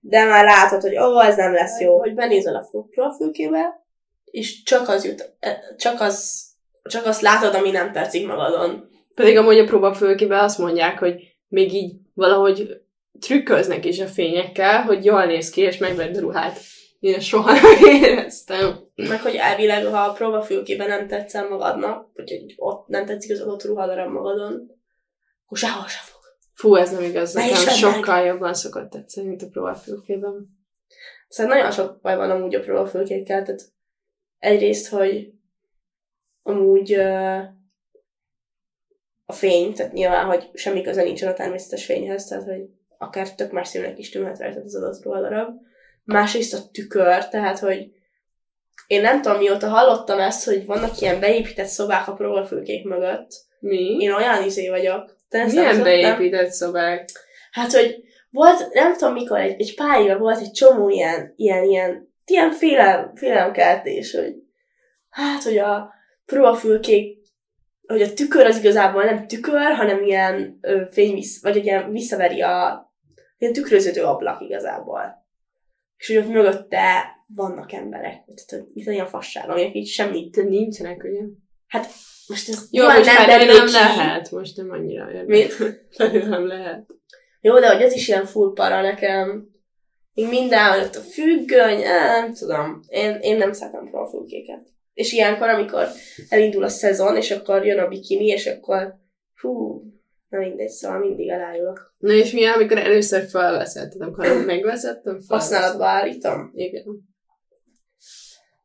[0.00, 1.98] de már látod, hogy ó, ez nem lesz jó.
[1.98, 3.84] Hogy benézel a próbafülkébe,
[4.24, 5.36] és csak az jut,
[5.76, 6.46] csak az,
[6.82, 8.88] csak azt látod, ami nem tetszik magadon.
[9.14, 12.80] Pedig amúgy a próbafülkébe azt mondják, hogy még így valahogy
[13.20, 16.58] trükköznek is a fényekkel, hogy jól néz ki, és megvedd a ruhát.
[17.00, 17.64] Én soha nem
[18.02, 18.78] éreztem.
[18.94, 23.40] Meg hogy elvileg, ha a próbafülkében nem tetszel magadnak, vagy hogy ott nem tetszik az
[23.40, 24.80] adott ruhadarab magadon,
[25.44, 26.20] akkor sehol sem fog.
[26.54, 27.74] Fú, ez nem igaz, Ne nekem meg!
[27.74, 30.48] sokkal jobban szokott tetszeni, mint a próbafülkében.
[31.28, 33.62] Szóval nagyon sok baj van amúgy a próbafülkékkel, tehát
[34.38, 35.32] egyrészt, hogy
[36.42, 37.38] amúgy ö,
[39.24, 43.52] a fény, tehát nyilván, hogy semmi köze nincsen a természetes fényhez, tehát hogy akár tök
[43.52, 45.68] más színűnek is tűnhet rajta az adott ruhadarab.
[46.04, 47.90] Másrészt a tükör, tehát hogy
[48.86, 53.30] én nem tudom, mióta hallottam ezt, hogy vannak ilyen beépített szobák a próbafülkék mögött.
[53.58, 53.96] Mi?
[53.98, 55.16] Én olyan izé vagyok.
[55.28, 55.82] Te ezt Milyen nem?
[55.82, 57.08] beépített szobák?
[57.50, 61.64] Hát, hogy volt, nem tudom mikor, egy, egy pár éve volt egy csomó ilyen, ilyen,
[61.64, 64.34] ilyen, ilyen félelem, félelemkeltés, hogy
[65.10, 65.92] hát, hogy a
[66.26, 67.18] próbafülkék,
[67.86, 72.84] hogy a tükör az igazából nem tükör, hanem ilyen ö, fényvisz, vagy ilyen visszaveri a
[73.38, 75.26] ilyen tükröződő ablak igazából.
[76.00, 80.34] És hogy ott mögötte vannak emberek, tehát hogy itt olyan fasság, aminek így semmit.
[80.34, 81.20] De nincsenek, ugye?
[82.26, 83.72] Most ez Jó, most derül nem ki.
[83.72, 85.24] lehet, most nem annyira érdekel.
[85.26, 85.78] Mit?
[86.28, 86.86] Nem lehet.
[87.40, 89.48] Jó, de hogy ez is ilyen full para nekem.
[90.14, 92.80] Még mindenhol a függöny, á, nem tudom.
[92.88, 94.66] Én, én nem szeretem profilkéket.
[94.94, 95.86] És ilyenkor, amikor
[96.28, 98.94] elindul a szezon, és akkor jön a bikini, és akkor
[99.40, 99.82] hú,
[100.30, 101.94] na mindegy, szóval mindig elájulok.
[101.98, 103.92] Na és mi, amikor először felveszed?
[103.98, 105.28] Amikor megveszed, felveszed.
[105.30, 106.50] Használatba állítom.
[106.54, 106.84] Igen.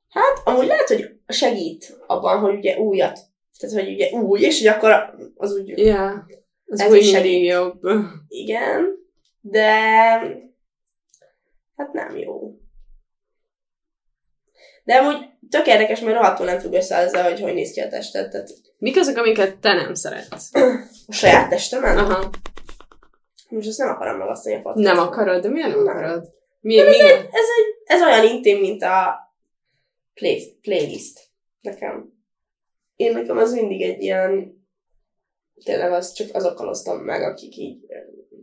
[0.09, 3.19] Hát, amúgy lehet, hogy segít abban, hogy ugye újat,
[3.59, 6.25] tehát, hogy ugye új, és hogy akkor az úgy Ja.
[6.65, 7.47] Az Ez úgy is segít.
[7.47, 7.81] jobb.
[8.27, 8.95] Igen,
[9.41, 9.71] de
[11.75, 12.59] hát nem jó.
[14.83, 15.17] De amúgy
[15.49, 18.29] tök érdekes, mert rohadtul nem függ össze ezzel, hogy hogy néz ki a tested.
[18.29, 20.49] Tehát Mik azok, amiket te nem szeretsz?
[21.07, 21.97] a saját testemen.
[21.97, 22.29] Aha.
[23.49, 24.95] Most ezt nem akarom megosztani a podcastban.
[24.95, 25.95] Nem akarod, de miért nem Nem.
[25.95, 26.33] akarod?
[26.59, 29.15] Mi, mi, Ez, egy, ez, egy, ez olyan intim, mint a
[30.13, 31.19] play, playlist
[31.61, 32.13] nekem.
[32.95, 34.63] Én nekem az mindig egy ilyen
[35.63, 37.85] tényleg az csak azokkal osztom meg, akik így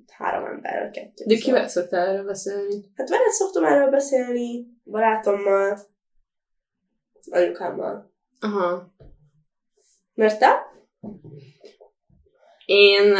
[0.08, 1.24] három ember, vagy kettő.
[1.24, 1.38] De szóval.
[1.44, 2.74] kivel szoktál erről beszélni?
[2.94, 5.78] Hát veled szoktam erről beszélni, barátommal,
[7.30, 8.12] anyukámmal.
[8.40, 8.92] Aha.
[10.14, 10.60] Mert te?
[12.64, 13.14] Én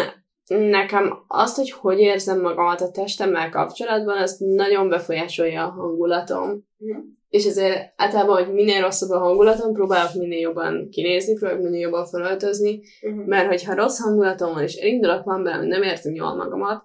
[0.47, 6.69] nekem azt, hogy hogy érzem magamat a testemmel kapcsolatban, az nagyon befolyásolja a hangulatom.
[6.77, 6.99] Mhm.
[7.29, 12.07] És ezért általában, hogy minél rosszabb a hangulatom, próbálok minél jobban kinézni, próbálok minél jobban
[12.07, 13.27] felöltözni, Uh-huh.
[13.27, 16.85] mert hogyha rossz hangulatom van, és elindulok van belem, nem érzem jól magamat,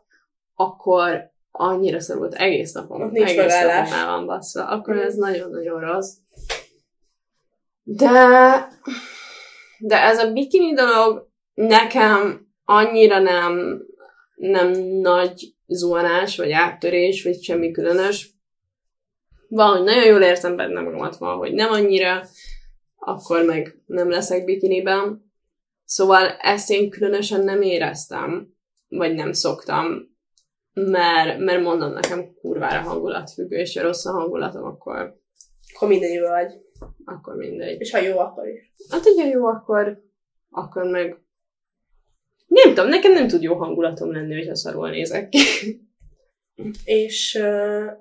[0.55, 3.01] akkor annyira szorult egész napom.
[3.01, 3.89] Ott nincs egész megállás.
[3.89, 4.65] napom el van baszva.
[4.67, 5.03] Akkor Mhm.
[5.03, 6.11] ez nagyon-nagyon rossz.
[7.83, 8.09] De,
[9.79, 13.81] de ez a bikini dolog nekem annyira nem,
[14.35, 18.29] nem nagy zuhanás, vagy áttörés, vagy semmi különös.
[19.49, 22.23] Valahogy nagyon jól érzem benne magamat, valahogy nem annyira,
[22.95, 25.31] akkor meg nem leszek bikiniben.
[25.85, 28.53] Szóval ezt én különösen nem éreztem,
[28.87, 30.15] vagy nem szoktam,
[30.73, 35.19] mert, mert mondom nekem kurvára hangulatfüggő, és ha rossz a hangulatom, akkor,
[35.77, 36.61] Akkor mindegy vagy.
[37.05, 37.79] akkor mindegy.
[37.79, 38.71] És ha jó, akkor is.
[38.89, 40.03] Hát, hogyha jó, akkor,
[40.49, 41.17] akkor meg...
[42.47, 45.39] Nem tudom, nekem nem tud jó hangulatom lenni, hogyha szarul nézek ki.
[46.83, 47.91] És uh,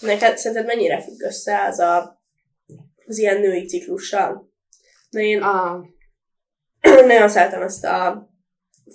[0.00, 2.22] neked szerinted mennyire függ össze az a,
[3.06, 4.52] az ilyen női ciklussal?
[5.10, 5.84] Na én Ah,
[7.06, 8.30] nagyon szeretem ezt a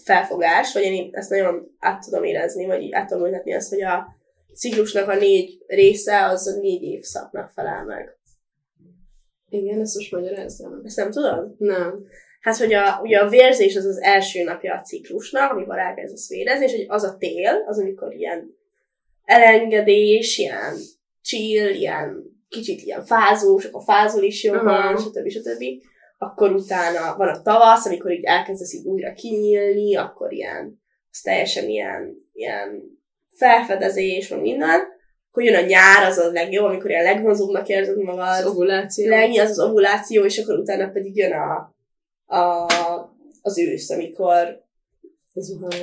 [0.03, 3.81] felfogást, vagy én ezt nagyon át tudom érezni, vagy így át tudom ültetni azt, hogy
[3.81, 4.15] a
[4.55, 8.17] ciklusnak a négy része az a négy évszaknak felel meg.
[9.49, 10.81] igen, ezt most magyarázzam.
[10.83, 11.55] Ezt nem tudod?
[11.57, 12.05] Nem.
[12.41, 16.65] Hát, hogy a, ugye a vérzés az az első napja a ciklusnak, amikor elkezdesz vérezni,
[16.65, 18.55] és hogy az a tél, az amikor ilyen
[19.23, 20.75] elengedés, ilyen
[21.21, 25.29] chill, ilyen kicsit ilyen fázós, akkor fázol is jobban, stb.
[25.29, 25.63] stb.
[26.17, 31.69] Akkor utána van a tavasz, amikor így elkezdesz így újra kinyílni, akkor ilyen, az teljesen
[31.69, 32.83] ilyen, ilyen
[33.37, 34.79] felfedezés, meg minden.
[35.29, 38.27] Akkor jön a nyár, az a legjobb, amikor ilyen legvonzóbbnak érzed magad.
[38.27, 39.09] Az ovuláció.
[39.09, 41.75] Lenyi az az ovuláció, és akkor utána pedig jön a,
[42.35, 42.65] a,
[43.41, 44.61] az ősz, amikor,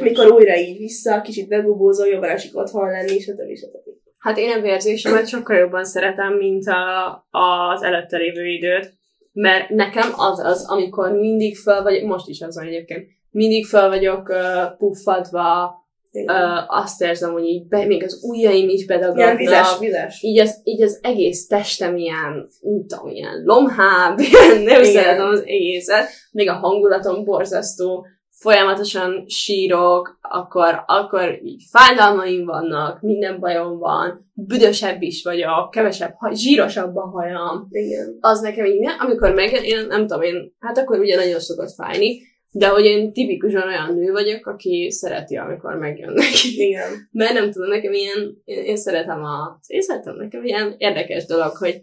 [0.01, 3.57] amikor újra így vissza, kicsit begubózol, jobban esik otthon lenni, stb.
[3.57, 3.89] stb.
[4.19, 8.93] Hát én a vérzésemet sokkal jobban szeretem, mint a, az előtte lévő időt,
[9.33, 13.89] mert nekem az az, amikor mindig fel vagy, most is az van egyébként, mindig fel
[13.89, 15.75] vagyok uh, puffadva,
[16.11, 16.65] Igen.
[16.69, 19.39] azt érzem, hogy így be, még az ujjaim is Ilyen bedagadnak.
[19.39, 20.23] vizes, vizes.
[20.23, 24.85] így az, így az egész testem ilyen, nem tudom, ilyen lomhább, ilyen, nem Igen.
[24.85, 28.07] szeretem az egészet, még a hangulatom borzasztó,
[28.41, 36.97] folyamatosan sírok, akkor, akkor így fájdalmaim vannak, minden bajom van, büdösebb is vagyok, kevesebb, zsírosabb
[36.97, 38.17] a hajam, Igen.
[38.21, 42.21] az nekem így, amikor megjön, én nem tudom, én, hát akkor ugye nagyon szokott fájni,
[42.53, 46.63] de hogy én tipikusan olyan nő vagyok, aki szereti, amikor megjön neki.
[46.63, 46.91] Igen.
[47.13, 51.57] Mert nem tudom, nekem ilyen, én, én szeretem a, én szeretem nekem ilyen érdekes dolog,
[51.57, 51.81] hogy,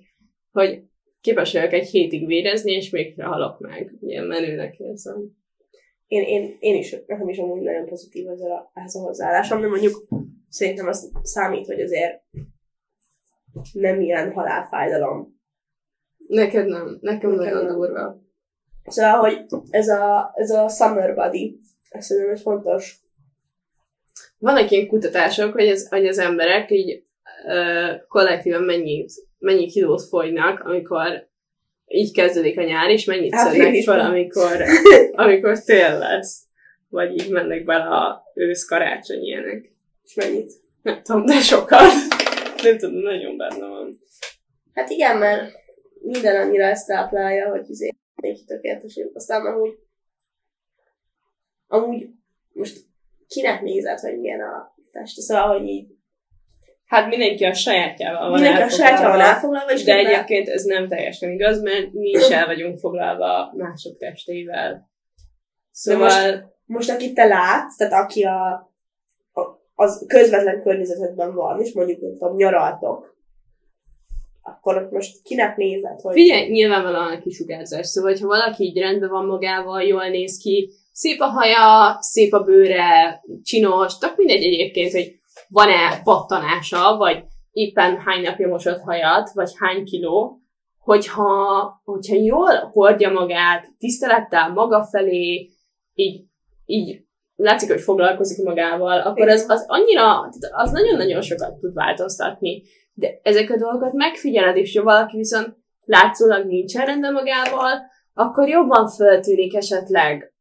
[0.51, 0.81] hogy
[1.21, 3.91] képes vagyok egy hétig vérezni, és még halok meg.
[3.99, 5.35] Ilyen menőnek érzem.
[6.07, 9.67] Én, én, én is, nekem is amúgy nagyon pozitív ez a, ez a hozzáállásom, de
[9.67, 10.07] mondjuk
[10.49, 12.21] szerintem az számít, hogy azért
[13.73, 15.35] nem ilyen halálfájdalom.
[16.27, 17.75] Neked nem, nekem Nekem nagyon nem.
[17.75, 18.26] durva.
[18.87, 22.99] Szóval, hogy ez a, ez a summer body, ez szerintem egy fontos.
[24.37, 27.03] Vannak ilyen kutatások, hogy az, hogy az emberek így
[27.47, 31.27] ö, kollektíven mennyit, mennyi kilót fogynak, amikor
[31.87, 33.97] így kezdődik a nyár, és mennyit szednek Áprilisban.
[33.97, 34.63] fel, amikor,
[35.25, 36.41] amikor tél lesz.
[36.89, 39.71] Vagy így mennek bele a ősz, karácsony ilyenek.
[40.03, 40.51] És mennyit?
[40.81, 41.91] Nem tudom, de sokat.
[42.63, 43.99] Nem tudom, nagyon benne van.
[44.73, 45.51] Hát igen, mert
[46.01, 47.96] minden annyira ezt táplálja, hogy izé
[48.37, 49.15] mindenki tökéletes vagyok.
[49.15, 49.77] Aztán amúgy,
[51.67, 52.09] amúgy
[52.53, 52.77] most
[53.27, 55.19] kinek nézed, hogy milyen a test?
[55.19, 55.95] Szóval, hogy így
[56.85, 60.63] Hát mindenki a sajátjával van mindenki a sajátja van elfoglalva, és De közben- egyébként ez
[60.63, 64.89] nem teljesen igaz, mert mi is el vagyunk foglalva mások testeivel.
[65.71, 66.55] Szóval...
[66.65, 68.51] most akit te látsz, tehát aki a,
[69.31, 69.41] a,
[69.75, 73.16] az közvetlen környezetedben van, és mondjuk, nem tudom, nyaraltok,
[74.47, 76.13] akkor most kinek nézed, hogy...
[76.13, 77.87] Figyelj, nyilvánvalóan a kisugárzás.
[77.87, 82.43] Szóval, ha valaki így rendben van magával, jól néz ki, szép a haja, szép a
[82.43, 89.51] bőre, csinos, tök mindegy egyébként, hogy van-e pattanása, vagy éppen hány napja mosott hajat, vagy
[89.55, 90.41] hány kiló,
[90.79, 95.49] hogyha, hogyha jól hordja magát, tisztelettel maga felé,
[95.93, 96.23] így,
[96.65, 97.05] így
[97.35, 102.63] látszik, hogy foglalkozik magával, akkor az, az annyira, az nagyon-nagyon sokat tud változtatni.
[102.99, 105.55] De ezek a dolgokat megfigyeled, és ha valaki viszont
[105.85, 107.81] látszólag nincsen rendben magával,
[108.13, 110.33] akkor jobban föltűnik esetleg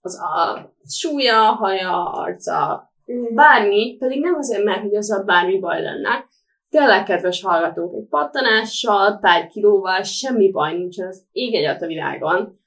[0.00, 3.34] az a súlya, haja, arca, Mhm.
[3.34, 6.24] bármi, pedig nem azért, mert hogy azzal bármi baj lenne.
[6.70, 12.62] Tényleg, kedves hallgatók, egy pattanással, pár kilóval semmi baj nincsen az ég egyet a világon.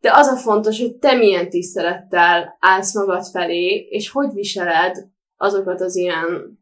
[0.00, 4.96] de az a fontos, hogy te milyen tisztelettel állsz magad felé, és hogy viseled
[5.36, 6.58] azokat az ilyen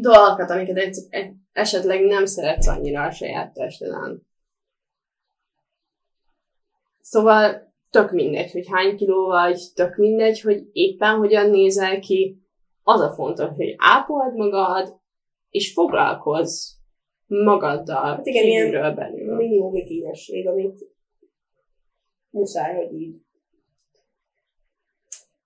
[0.00, 4.26] dolgokat, amiket egy, egy, esetleg nem szeretsz annyira a saját testeden.
[7.00, 12.38] Szóval tök mindegy, hogy hány kiló vagy, tök mindegy, hogy éppen hogyan nézel ki.
[12.82, 15.00] Az a fontos, hogy ápold magad,
[15.50, 16.72] és foglalkozz
[17.26, 19.36] magaddal Hát igen, kívülről belül.
[19.36, 20.78] minimum igényesség, amit
[22.30, 23.16] muszáj, hogy így.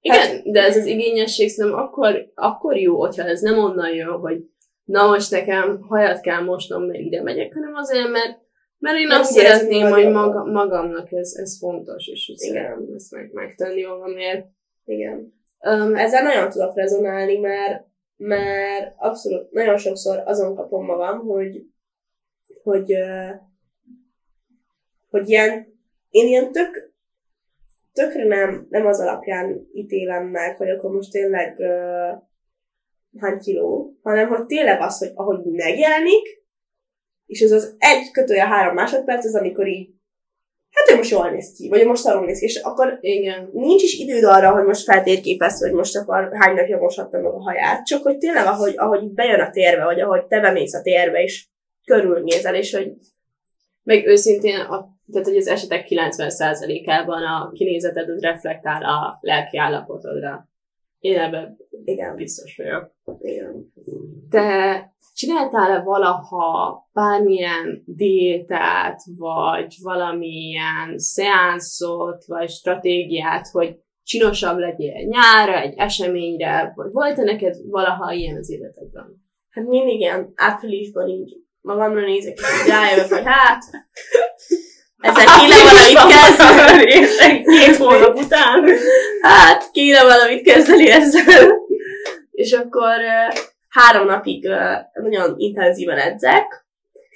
[0.01, 4.19] Igen, Hát- de ez az igényesség szerintem akkor, akkor jó, hogyha ez nem onnan jön,
[4.19, 4.45] hogy
[4.85, 8.39] na most nekem hajat kell mosnom, mert ide megyek, hanem azért, mert,
[8.79, 13.31] mert én azt szeretném, hogy maga, magamnak ez, ez fontos, és hogy szeretném ezt meg,
[13.33, 14.47] megtenni magamért.
[14.85, 15.37] Igen.
[15.61, 17.85] Um, Ezzel nagyon tudok rezonálni, mert,
[18.17, 21.63] mert abszolút nagyon sokszor azon kapom magam, hogy,
[22.63, 23.29] hogy, ö,
[25.11, 25.81] hogy ilyen,
[26.11, 26.88] én ilyen tök,
[27.99, 32.23] tökre nem, nem az alapján ítélem meg, hogy akkor most tényleg uh,
[33.21, 36.27] hány kiló, hanem hogy tényleg az, hogy ahogy megjelenik,
[37.27, 39.91] és ez az egy kötője három másodperc, az amikor így,
[40.71, 43.51] hát ő most jól néz ki, vagy most szarul néz ki, és akkor igen.
[43.53, 47.43] nincs is időd arra, hogy most feltérképezd, hogy most akkor hány napja moshatta meg a
[47.43, 51.23] haját, csak hogy tényleg, ahogy, ahogy bejön a térbe, vagy ahogy te bemész a térbe,
[51.23, 51.47] és
[51.85, 52.93] körülnézel, és hogy
[53.83, 60.49] Meg őszintén, a, tehát hogy az esetek 90%-ában a kinézeted az reflektál a lelki állapotodra.
[60.99, 62.95] Én ebben igen, biztos vagyok.
[63.21, 63.73] igen.
[64.31, 75.75] Te csináltál-e valaha bármilyen diétát, vagy valamilyen szeánszot, vagy stratégiát, hogy csinosabb legyél nyára, egy
[75.77, 79.27] eseményre, vagy volt-e neked valaha ilyen az életedben?
[79.51, 83.63] Hát mindig ilyen áprilisban így magamra nézek, és rájövök, hogy hát,
[85.01, 87.45] ezzel kéne valamit kezdeni.
[87.45, 88.69] Két hónap után.
[89.21, 91.53] Hát, kéne valamit kezdeni ezzel.
[92.31, 92.97] És akkor
[93.69, 94.49] három napig
[94.93, 96.67] nagyon intenzíven edzek,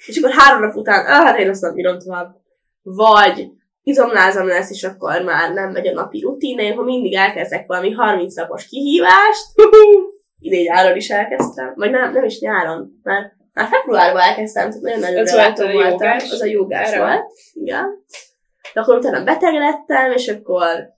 [0.05, 2.35] és akkor három nap után, ah, hát én azt nem bírom tovább.
[2.81, 3.47] Vagy
[3.83, 7.91] izomlázam lesz, és akkor már nem megy a napi rutin, én ha mindig elkezdek valami
[7.91, 9.45] 30 napos kihívást,
[10.39, 14.99] idén nyáron is elkezdtem, vagy nem, nem is nyáron, mert már februárban elkezdtem, tehát nagyon
[14.99, 16.31] nagyon Az volt a jogás?
[16.31, 16.99] Az a jogás Erre?
[17.05, 17.85] volt, igen.
[18.73, 20.91] De akkor utána beteg lettem, és akkor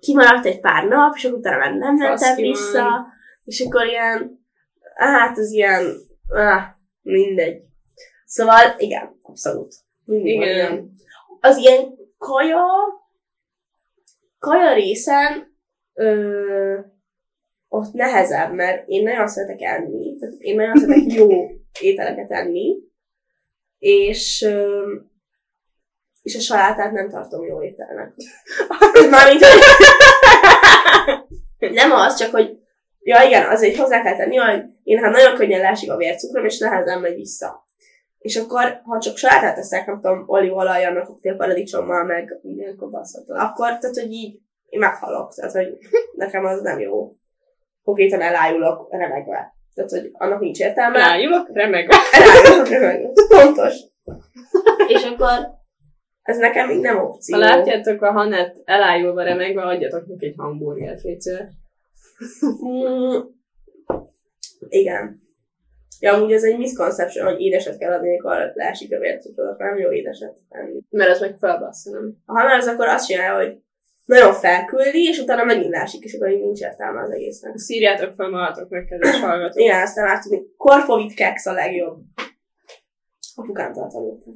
[0.00, 3.06] kimaradt egy pár nap, és akkor utána már nem mentem vissza, van.
[3.44, 4.46] és akkor ilyen,
[4.94, 5.94] hát az ilyen,
[6.28, 6.62] ah,
[7.02, 7.62] mindegy.
[8.24, 9.74] Szóval, igen, abszolút.
[10.04, 10.54] Mindig Igen.
[10.54, 10.90] ilyen.
[11.40, 11.84] Az ilyen
[12.18, 12.64] kaja,
[14.38, 15.56] kaja részen,
[15.94, 16.78] ö,
[17.76, 21.28] ott nehezebb, mert én nagyon szeretek enni, tehát én nagyon szeretek jó
[21.80, 22.76] ételeket enni,
[23.78, 24.48] és,
[26.22, 28.12] és a salátát nem tartom jó ételnek.
[29.10, 29.44] Mármint,
[31.80, 32.58] nem az, csak hogy
[32.98, 36.58] ja igen, azért hozzá kell tenni, hogy én hát nagyon könnyen leesik a vércukrom, és
[36.58, 37.64] nehezen megy vissza.
[38.18, 43.78] És akkor, ha csak salátát teszek, nem tudom, olívolajjal, meg koktélparadicsommal, meg ilyen kobaszattal, akkor,
[43.78, 45.78] tehát, hogy így én meghalok, tehát, hogy
[46.14, 47.16] nekem az nem jó.
[47.86, 49.54] Konkrétan elájulok remegve.
[49.74, 50.98] Tehát, hogy annak nincs értelme.
[50.98, 51.88] Rájulok, remeg.
[52.12, 53.08] Elájulok remegve.
[53.28, 53.74] Pontos.
[54.86, 55.54] És akkor
[56.22, 57.38] ez nekem még nem opció.
[57.38, 61.22] Ha látjátok a Hanet elájulva remegve, adjatok neki egy hamburgert, légy.
[62.64, 63.18] Mm,
[64.68, 65.20] igen.
[66.00, 69.78] Ja, amúgy ez egy misconception, hogy édeset kell adni, amikor leesik a vércukrod, akkor nem
[69.78, 70.80] jó édeset enni.
[70.90, 72.16] Mert az meg felbassza, nem?
[72.26, 73.58] Ha hanem az akkor azt csinálja, hogy
[74.06, 77.58] nagyon felküldi, és utána megint leesik, és akkor így nincs értelme az egésznek.
[77.58, 79.62] Szírjátok fel magatoknak, kedves hallgatók.
[79.62, 81.98] Igen, aztán már tudni, korfovit keks a legjobb.
[83.34, 84.34] Apukámtól tanultam.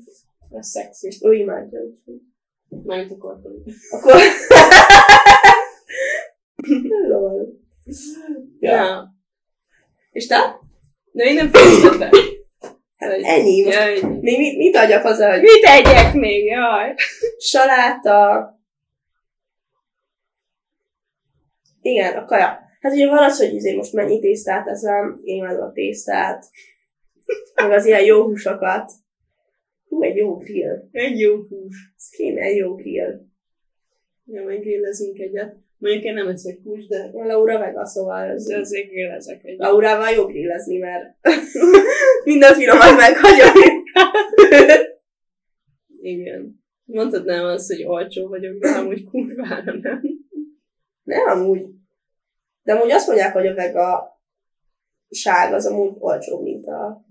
[0.50, 1.08] Ez szexi.
[1.22, 1.80] Ő imádja.
[2.68, 3.52] Nem a korban.
[3.90, 4.14] Akkor...
[7.08, 7.48] Lol.
[8.60, 8.74] ja.
[8.74, 9.14] Ja.
[10.10, 10.58] És te?
[11.12, 12.10] De én nem fejeztem.
[12.96, 13.64] Hát ennyi.
[13.64, 16.94] Most Jaj, még mit, mit adjak hozzá, hogy mit egyek még, jaj.
[17.38, 18.48] saláta.
[21.82, 22.58] Igen, a kaja.
[22.80, 26.44] Hát ugye van az, hogy izé most mennyi tésztát eszem, én a tésztát,
[27.54, 28.92] meg az ilyen jó húsokat.
[29.88, 30.88] Hú, egy jó grill.
[30.92, 31.92] Egy jó hús.
[31.96, 33.20] Ez kéne egy jó grill.
[34.24, 35.56] Ja, meg grillezünk egyet.
[35.78, 39.58] Mondjuk én nem eszek hús, de A Laura vega, szóval ez, de azért grillezek egyet.
[39.58, 41.16] Laurával jó grillezni, mert
[42.24, 43.82] minden finomat meghagyom.
[46.02, 46.62] Igen.
[46.84, 50.19] Mondtad nem az, hogy olcsó vagyok, de amúgy kurvára nem.
[51.02, 51.66] Nem, amúgy.
[52.62, 54.20] De amúgy azt mondják, hogy a vega
[55.10, 57.04] ság az amúgy olcsó, mint a...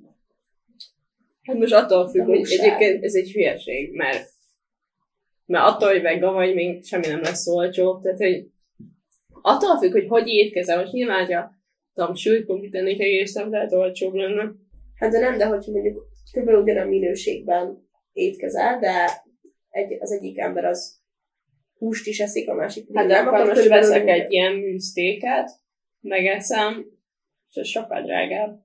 [1.43, 4.29] Hát most attól függ, A hogy egyébként ez egy hülyeség, mert
[5.49, 7.99] mert attól, hogy vega vagy, még semmi nem lesz olcsó.
[7.99, 8.49] Tehát, hogy
[9.41, 10.79] attól függ, hogy hogy étkezel.
[10.79, 11.51] Most nyilván, hogyha
[11.93, 14.51] tudom, súlypont tennék egészen, lehet olcsóbb lenne.
[14.95, 16.47] Hát de nem, de hogyha mondjuk kb.
[16.47, 19.23] ugyanolyan minőségben étkezel, de
[19.69, 20.98] egy, az egyik ember az
[21.79, 25.49] húst is eszik, a másik Hát de nem, akkor most veszek egy ilyen műztéket,
[26.01, 26.85] megeszem,
[27.49, 28.59] és ez sokkal drágább.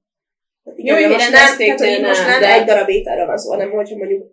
[0.64, 3.26] Hát igen, de most nem, tehát, hogy de most nem, nem de- egy darab ételre
[3.26, 4.32] van szó, hanem hogyha mondjuk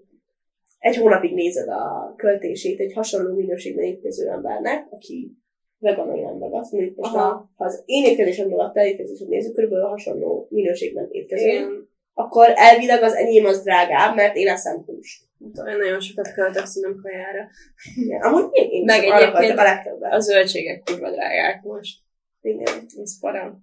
[0.79, 5.31] egy hónapig nézed a költését egy hasonló minőségben étkező embernek, aki
[5.79, 7.27] vegan vagy nem vegan, mondjuk most Aha.
[7.27, 11.89] a, ha az én étkezésem alatt te étkezésed nézzük, körülbelül hasonló minőségben Igen.
[12.13, 15.23] akkor elvileg az enyém az drágább, mert én eszem húst.
[15.41, 17.49] Én nagyon sokat költök színem kajára.
[17.95, 18.21] Igen.
[18.21, 20.13] Amúgy én, én Meg egyébként a legtöbbet.
[20.13, 21.99] A zöldségek kurva drágák most.
[22.41, 22.85] Igen.
[23.01, 23.59] Ez para.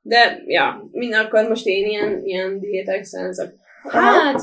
[0.00, 3.54] De, ja, minden akkor most én ilyen, ilyen diétek szánzok.
[3.82, 4.40] Hát,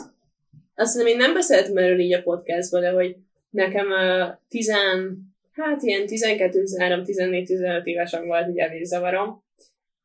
[0.76, 3.16] azt hiszem, én nem beszéltem erről így a podcastban, de hogy
[3.50, 5.18] nekem uh, tizen,
[5.52, 9.44] hát ilyen 12, 13, 14, 15 évesen volt ugye vízzavarom,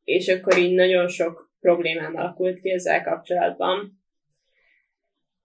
[0.05, 3.98] és akkor így nagyon sok problémám alakult ki ezzel kapcsolatban.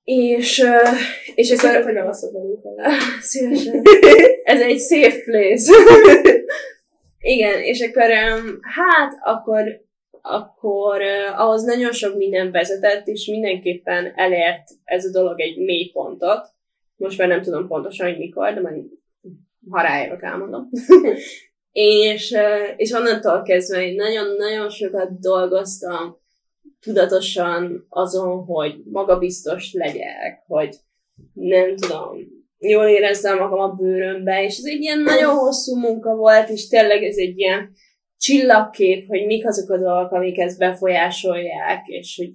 [0.04, 0.66] És,
[1.36, 1.84] és akkor, akkor...
[1.84, 2.26] hogy nem azt
[3.22, 3.82] Szívesen.
[4.44, 5.74] Ez egy safe place.
[7.20, 8.10] Igen, és akkor,
[8.62, 9.82] hát, akkor,
[10.22, 11.02] akkor
[11.36, 16.48] ahhoz nagyon sok minden vezetett, és mindenképpen elért ez a dolog egy mély pontot.
[16.96, 18.84] Most már nem tudom pontosan, hogy mikor, de majd
[19.70, 20.70] ha rájövök, elmondom.
[21.72, 22.36] és,
[22.76, 26.22] és onnantól kezdve én nagyon-nagyon sokat dolgoztam
[26.84, 30.76] tudatosan azon, hogy magabiztos legyek, hogy
[31.34, 32.18] nem tudom,
[32.58, 37.04] jól érezzem magam a bőrömbe, és ez egy ilyen nagyon hosszú munka volt, és tényleg
[37.04, 37.72] ez egy ilyen
[38.18, 42.32] csillagkép, hogy mik azok a dolgok, amik ezt befolyásolják, és hogy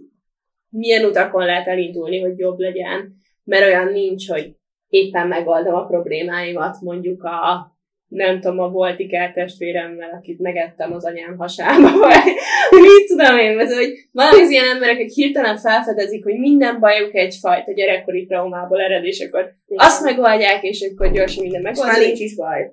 [0.68, 4.56] milyen utakon lehet elindulni, hogy jobb legyen, mert olyan nincs, hogy
[4.88, 7.77] éppen megoldom a problémáimat, mondjuk a
[8.08, 12.34] nem tudom, a volt ikertestvéremmel, akit megettem az anyám hasába, vagy
[12.70, 17.14] mit tudom én, ez, hogy valami az ilyen emberek, hogy hirtelen felfedezik, hogy minden bajuk
[17.14, 22.06] egyfajta gyerekkori traumából ered, és akkor azt megoldják, és akkor gyorsan minden És már megoldják.
[22.06, 22.72] nincs is baj.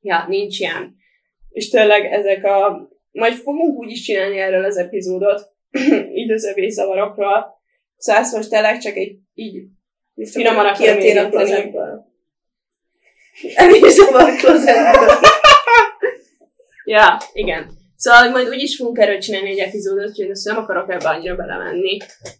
[0.00, 0.94] Ja, nincs ilyen.
[1.48, 2.88] És tényleg ezek a...
[3.10, 5.50] Majd fogunk úgy is csinálni erről az epizódot,
[6.20, 7.60] így az evészavarokról.
[7.96, 9.62] Szóval ezt most tényleg csak egy így
[10.30, 11.30] Finoman akarom Kijöttél
[13.56, 14.36] a érinteni.
[14.36, 15.08] klozetből.
[16.84, 17.70] Ja, igen.
[17.96, 21.36] Szóval majd úgy is fogunk erről csinálni egy epizódot, úgyhogy ezt nem akarok ebbe annyira
[21.36, 21.96] belemenni.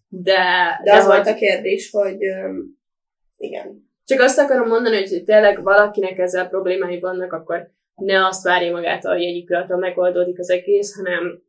[0.09, 0.41] De,
[0.85, 2.65] De az hogy- volt a kérdés, hogy öm,
[3.37, 3.91] igen.
[4.05, 9.13] Csak azt akarom mondani, hogy tényleg valakinek ezzel problémái vannak, akkor ne azt várja magától,
[9.13, 11.43] hogy egyik pillanatban megoldódik az egész, hanem,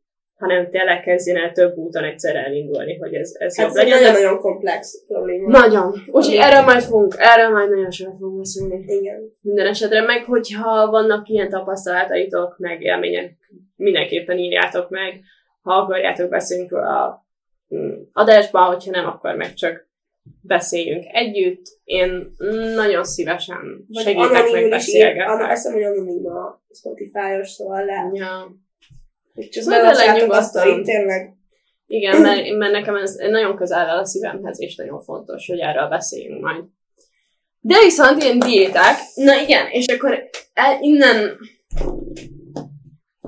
[0.48, 3.88] hanem tényleg kezdjen el több úton egyszerre elindulni, hogy ez, ez Hát jobb ez egy
[3.88, 4.02] legyen.
[4.02, 5.48] de- nagyon-nagyon komplex probléma.
[5.58, 5.94] Nagyon.
[6.06, 8.84] Úgyhogy erről majd fogunk, erről majd nagyon sokat fogunk beszélni.
[8.86, 9.20] Igen.
[9.40, 13.36] Minden esetre, meg hogyha vannak ilyen tapasztalataitok, meg élmények,
[13.76, 15.20] mindenképpen írjátok meg.
[15.62, 17.26] Ha akarjátok, beszéljünk róla a
[17.76, 19.86] mm, adásban, hogyha nem, akkor meg csak
[20.40, 21.62] beszéljünk együtt.
[21.84, 22.34] Én
[22.74, 25.28] nagyon szívesen segítek, meg beszélgetek.
[25.28, 28.16] azt hiszem, hogy anonim a Spotify-os, szóval lehet.
[28.16, 28.62] Ja.
[29.34, 31.36] Csak tényleg azt, hogy tényleg
[31.86, 35.88] Igen, mert, mert nekem ez nagyon közel áll a szívemhez, és nagyon fontos, hogy erről
[35.88, 36.64] beszéljünk majd.
[37.60, 41.36] De viszont ilyen diéták, na igen, és akkor el, innen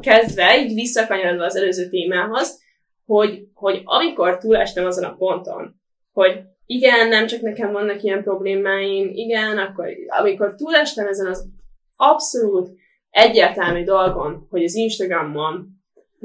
[0.00, 2.60] kezdve, így visszakanyarodva az előző témához,
[3.04, 5.80] hogy, hogy amikor túlestem azon a ponton,
[6.12, 11.48] hogy igen, nem csak nekem vannak ilyen problémáim, igen, akkor amikor túlestem ezen az
[11.96, 12.70] abszolút
[13.10, 15.75] egyértelmű dolgon, hogy az Instagramon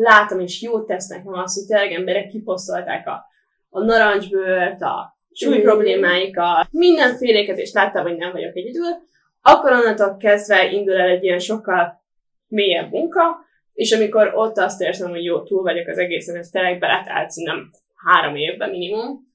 [0.01, 3.25] látom, és jót tesz nekem az, hogy tényleg emberek kiposztolták a,
[3.69, 9.09] a narancsbőrt, a súly problémáikat, mindenféléket, és láttam, hogy nem vagyok egyedül,
[9.41, 12.01] akkor onnantól kezdve indul el egy ilyen sokkal
[12.47, 16.79] mélyebb munka, és amikor ott azt érzem, hogy jó, túl vagyok az egészen, ez tényleg
[16.79, 19.29] beletállt nem három évben minimum,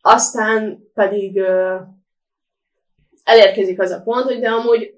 [0.00, 1.76] aztán pedig ö,
[3.24, 4.94] elérkezik az a pont, hogy de amúgy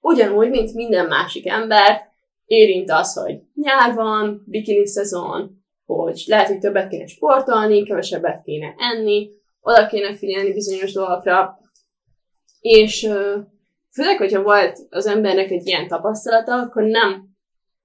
[0.00, 2.09] ugyanúgy, mint minden másik ember,
[2.50, 8.74] érint az, hogy nyár van, bikini szezon, hogy lehet, hogy többet kéne sportolni, kevesebbet kéne
[8.78, 9.30] enni,
[9.60, 11.58] oda kéne figyelni bizonyos dolgokra,
[12.60, 13.08] és
[13.92, 17.28] főleg, hogyha volt az embernek egy ilyen tapasztalata, akkor nem,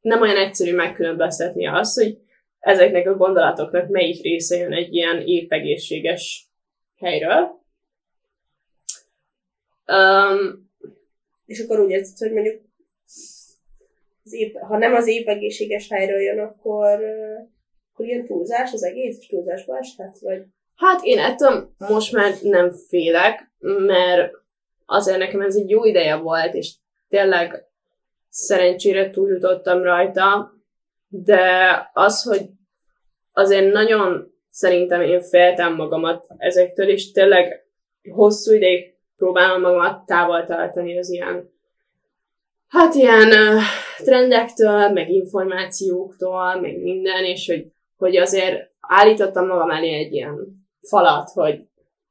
[0.02, 2.18] nem olyan egyszerű megkülönböztetni azt, hogy
[2.60, 5.52] ezeknek a gondolatoknak melyik része jön egy ilyen épp
[6.98, 7.62] helyről.
[9.88, 10.70] Um,
[11.46, 12.62] És akkor úgy érzed, hogy mondjuk
[14.26, 17.00] az épp, ha nem az épp egészséges helyről jön, akkor,
[17.94, 20.44] akkor ilyen túlzás az egész, és túlzásba eshet, vagy?
[20.76, 24.34] Hát én ettől most már nem félek, mert
[24.86, 26.74] azért nekem ez egy jó ideje volt, és
[27.10, 27.66] tényleg
[28.30, 30.54] szerencsére túljutottam rajta,
[31.08, 31.42] de
[31.94, 32.42] az, hogy
[33.32, 37.66] azért nagyon szerintem én féltem magamat ezektől, és tényleg
[38.12, 41.55] hosszú ideig próbálom magamat távol tartani az ilyen
[42.68, 43.62] hát ilyen uh,
[44.04, 47.66] trendektől, meg információktól, meg minden, és hogy,
[47.98, 50.36] hogy azért állítottam magam elé egy ilyen
[50.82, 51.60] falat, hogy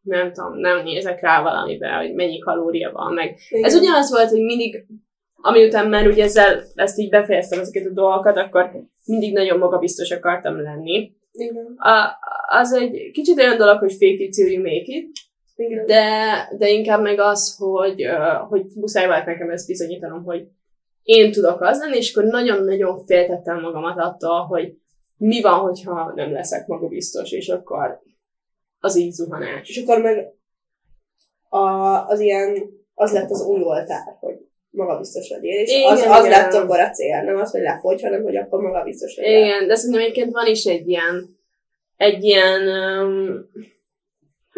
[0.02, 3.64] nem tudom, nem nézek rá valamibe, hogy mennyi kalória van, meg Igen.
[3.64, 4.86] ez ugyanaz volt, hogy mindig,
[5.34, 8.70] ami után már ugye ezzel, ezt így befejeztem ezeket a dolgokat, akkor
[9.04, 11.12] mindig nagyon magabiztos akartam lenni.
[11.32, 11.74] Igen.
[11.76, 15.08] A, az egy kicsit olyan dolog, hogy fake it till you make it,
[15.56, 15.86] Igen.
[15.86, 18.06] de, de inkább meg az, hogy,
[18.48, 20.48] hogy muszáj volt nekem ezt bizonyítanom, hogy
[21.02, 24.76] én tudok az lenni, és akkor nagyon-nagyon féltettem magamat attól, hogy
[25.16, 28.00] mi van, hogyha nem leszek magabiztos, és akkor
[28.80, 29.68] az így zuhanás.
[29.68, 30.32] És akkor meg
[31.48, 32.56] a, az ilyen,
[32.94, 34.34] az lett az új oltár, hogy
[34.70, 36.40] magabiztos legyél, és Igen, az, az igen.
[36.40, 39.44] lett akkor a cél, nem az, hogy lefogy, hanem hogy akkor magabiztos legyél.
[39.44, 41.36] Igen, de szerintem egyébként van is egy ilyen,
[41.96, 43.50] egy ilyen, um,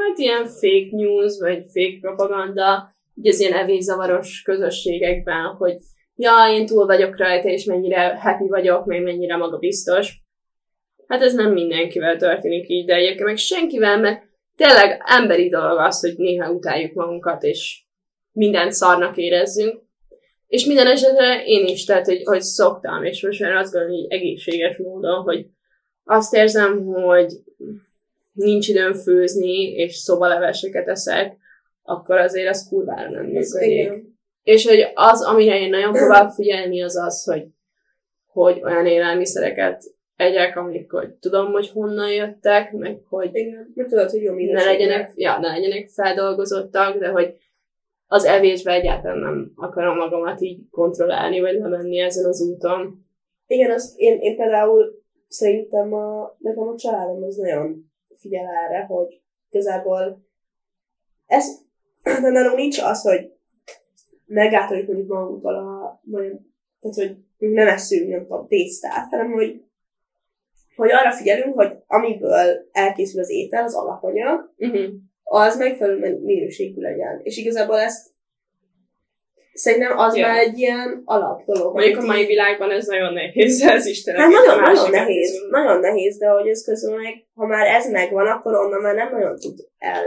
[0.06, 5.76] hát ilyen fake news, vagy fake propaganda, ugye az ilyen evészavaros közösségekben, hogy
[6.16, 10.24] ja, én túl vagyok rajta, és mennyire happy vagyok, meg mennyire magabiztos.
[11.06, 14.22] Hát ez nem mindenkivel történik így, de egyébként meg senkivel, mert
[14.56, 17.84] tényleg emberi dolog az, hogy néha utáljuk magunkat, és
[18.32, 19.84] mindent szarnak érezzünk.
[20.46, 24.12] És minden esetre én is, tehát, hogy, hogy szoktam, és most már azt gondolom, hogy
[24.12, 25.46] egészséges módon, hogy
[26.04, 27.32] azt érzem, hogy
[28.36, 31.36] nincs időm főzni, és szobaleveseket eszek,
[31.82, 33.92] akkor azért az kurvára nem működik.
[34.42, 37.46] És hogy az, amire én nagyon próbálok figyelni, az az, hogy,
[38.26, 39.84] hogy olyan élelmiszereket
[40.16, 45.12] egyek, amikor tudom, hogy honnan jöttek, meg hogy Igen, mert tudod, hogy jó ne legyenek,
[45.14, 47.34] ja, ne legyenek feldolgozottak, de hogy
[48.06, 53.04] az evésbe egyáltalán nem akarom magamat így kontrollálni, vagy lemenni ezen az úton.
[53.46, 57.85] Igen, azt én, én például szerintem a, nekem a családom az nagyon
[58.16, 60.26] figyel erre, hogy igazából
[61.26, 61.46] ez,
[62.22, 63.32] de nálunk nincs az, hogy
[64.26, 66.32] megátoljuk mondjuk magunktól a, vagy,
[66.80, 69.64] tehát, hogy nem eszünk, nem tudom, tésztát, hanem hogy,
[70.76, 74.94] hogy arra figyelünk, hogy amiből elkészül az étel, az alapanyag, Uh-huh.
[75.22, 77.20] az megfelelő minőségű legyen.
[77.22, 78.14] És igazából ezt
[79.56, 80.26] szerintem az Ja.
[80.26, 81.74] már egy ilyen alap dolog.
[81.74, 84.20] Mondjuk a mai így- világban ez nagyon nehéz, ez Istenek.
[84.20, 87.90] Hát nagyon, nagyon nehéz, viszont- nagyon nehéz, de hogy ez közben meg, ha már ez
[87.90, 90.04] megvan, akkor onnan már nem nagyon tud el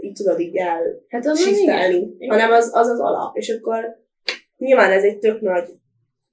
[0.00, 3.84] így tudod így el Hát az shiftelni, hanem az, az az alap, és akkor
[4.56, 5.68] nyilván ez egy tök nagy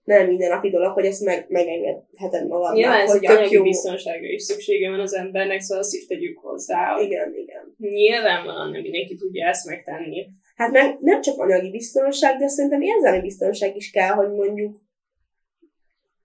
[0.04, 3.64] nem mindennapi dolog, hogy ezt meg, megengedheted magadnak, Nyilván ez hogy egy anyagi jó.
[3.64, 7.76] biztonságra is szüksége van az embernek, szóval azt is tegyük hozzá, Igen, igen.
[7.78, 10.28] nyilvánvalóan nem mindenki tudja ezt megtenni.
[10.64, 14.82] Hát meg nem csak anyagi biztonság, de szerintem érzelmi biztonság is kell, hogy mondjuk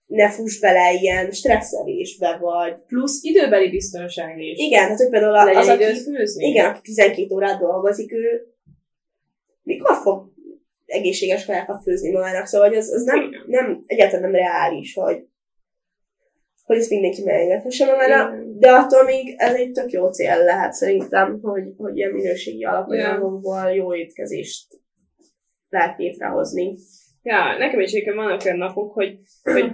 [0.06, 4.58] ne fuss bele ilyen stresszelésbe, vagy Plusz időbeli biztonság is.
[4.58, 6.46] igen, hát hogy például az, Legyen aki, időt főzni.
[6.46, 8.46] igen, aki 12 órát dolgozik, ő
[9.62, 10.32] mikor fog
[10.86, 15.26] egészséges kajákat főzni magának, szóval hogy az, az nem, nem, egyáltalán nem reális, hogy
[16.64, 18.47] hogy ezt mindenki megengedhesse magának.
[18.58, 23.70] De attól még ez egy tök jó cél lehet szerintem, hogy, hogy ilyen minőségi alapanyagokból
[23.70, 24.66] jó étkezést
[25.68, 26.76] lehet létrehozni.
[27.22, 29.72] Ja, nekem is egyébként vannak olyan napok, hogy, hogy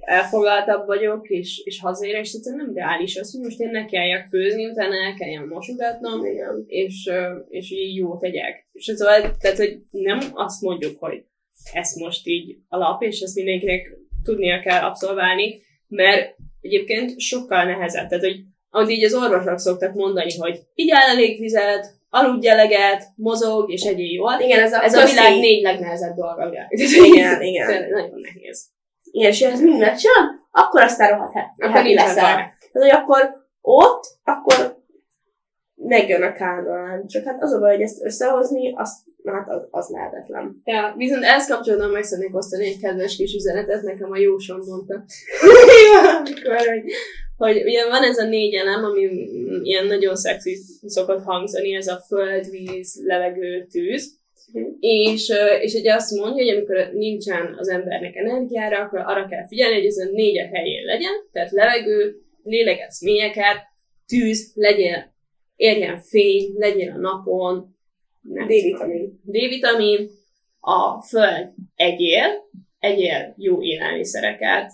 [0.00, 4.26] elfoglaltabb vagyok, és, és hazaérek, és egyszerűen nem reális az, hogy most én ne kelljek
[4.28, 6.64] főzni, utána el kelljen mosogatnom, Igen.
[6.66, 7.10] és,
[7.48, 8.66] és így jó tegyek.
[8.72, 11.24] És ez szóval, tehát, hogy nem azt mondjuk, hogy
[11.72, 18.08] ez most így alap, és ezt mindenkinek tudnia kell abszolválni, mert egyébként sokkal nehezebb.
[18.08, 18.40] Tehát, hogy
[18.70, 24.12] amit így az orvosok szoktak mondani, hogy igyál elég vizet, aludj eleget, mozog, és egyél
[24.12, 24.40] jól.
[24.40, 26.52] Igen, ez a, Ez a világ négy legnehezebb dolga.
[27.12, 27.66] Igen, igen.
[27.66, 28.66] Tényleg Nagyon nehéz.
[29.10, 32.22] Igen, és ha ez mind megcsinál, akkor aztán rohadt happy, Akkor nincsen leszel.
[32.22, 34.82] Tehát, hogy akkor ott, akkor
[35.74, 37.06] megjön a kánalán.
[37.06, 40.62] Csak hát az a baj, hogy ezt összehozni, azt, na hát az, az lehetetlen.
[40.64, 44.94] Ja, viszont ezt kapcsolatban meg szeretnék osztani egy kedves kis üzenetet, nekem a jósom mondta.
[46.18, 46.92] Amikor, hogy,
[47.36, 49.00] hogy ugye van ez a négy elem, ami
[49.62, 54.20] ilyen nagyon szexi szokott hangzani, ez a föld, víz, levegő, tűz.
[54.52, 54.64] Mhm.
[54.80, 59.74] És, és ugye azt mondja, hogy amikor nincsen az embernek energiára, akkor arra kell figyelni,
[59.74, 63.56] hogy ez a négyek helyén legyen, tehát levegő, lélegez mélyeket,
[64.06, 65.12] tűz, legyen,
[65.56, 67.71] érjen fény, legyen a napon.
[68.22, 69.20] D-vitamin.
[69.24, 70.08] D-vitamin,
[70.60, 72.26] a föld egyél,
[72.78, 74.72] egyél jó élelmiszereket,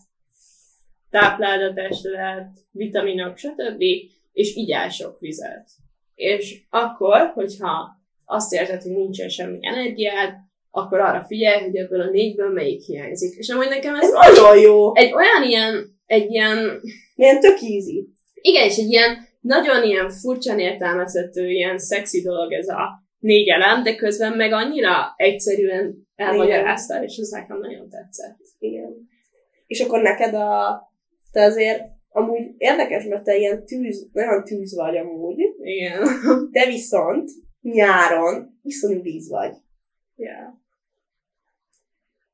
[1.11, 3.82] tápláld a testedet, vitaminok, stb.,
[4.32, 5.68] és igyál sok vizet.
[6.14, 10.34] És akkor, hogyha azt érzed, hogy nincsen semmi energiád,
[10.70, 13.38] akkor arra figyelj, hogy ebből a négyből melyik hiányzik.
[13.38, 14.96] És amúgy nekem ez Ez nagyon jó.
[14.96, 16.80] egy olyan ilyen, egy ilyen,
[17.14, 18.09] Milyen tök easy.
[18.34, 23.83] igen, és egy ilyen nagyon ilyen furcsán értelmezhető, ilyen szexi dolog ez a négy elem,
[23.83, 28.37] de közben meg annyira egyszerűen elmagyarázta, és ez nekem nagyon tetszett.
[28.59, 29.09] Igen.
[29.66, 30.83] És akkor neked a...
[31.33, 36.03] Te azért amúgy érdekes, mert te ilyen tűz, nagyon tűz vagy amúgy, Igen.
[36.51, 39.55] de viszont nyáron iszonyú víz vagy.
[40.16, 40.53] Yeah.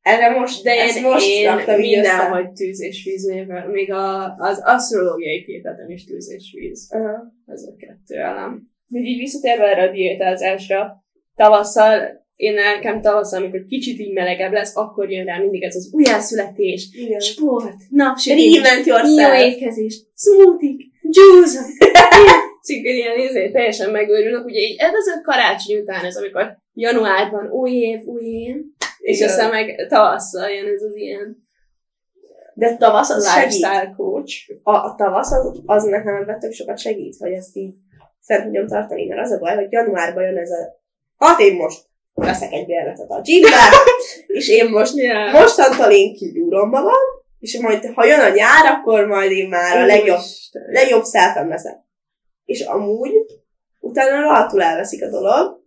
[0.03, 5.45] Erre most, De én, most én mindenhogy tűz és víz, még, még a, az asztrológiai
[5.45, 6.93] képletem is tűz és víz.
[6.93, 7.33] Aha.
[7.47, 8.74] Ez a kettő elem.
[8.87, 11.05] Még így visszatérve erre a diétázásra,
[11.35, 15.91] tavasszal, én nekem tavasszal, amikor kicsit így melegebb lesz, akkor jön rá mindig ez az
[15.93, 17.21] újjászületés, Igen.
[17.21, 18.55] sport, napsütés,
[18.85, 20.77] jó étkezés, smoothie,
[21.17, 21.61] juice,
[22.67, 24.45] Csak ilyen izé, teljesen megőrülök.
[24.45, 28.57] Ugye így ez az a karácsony után, ez amikor januárban új év, új év,
[28.99, 29.29] és Igen.
[29.29, 31.47] aztán meg tavasszal jön ez az ilyen
[32.55, 33.53] De tavasz az segít.
[33.53, 34.51] lifestyle coach.
[34.63, 37.75] A, a tavasz az, az nekem ebben tök sokat segít, hogy ezt így
[38.27, 40.83] fent tudjam tartani, mert az a baj, hogy januárban jön ez a
[41.17, 43.49] hát én most veszek egy bérletet a gymbe,
[44.27, 45.33] és én most Yeah.
[45.33, 47.03] mostantól én kigyúrom magam,
[47.41, 50.21] és majd ha jön a nyár, akkor majd én már a legjobb,
[50.67, 51.77] legjobb szelfem leszek.
[52.45, 53.13] És amúgy
[53.81, 55.63] utána rohadtul elveszik a dolog,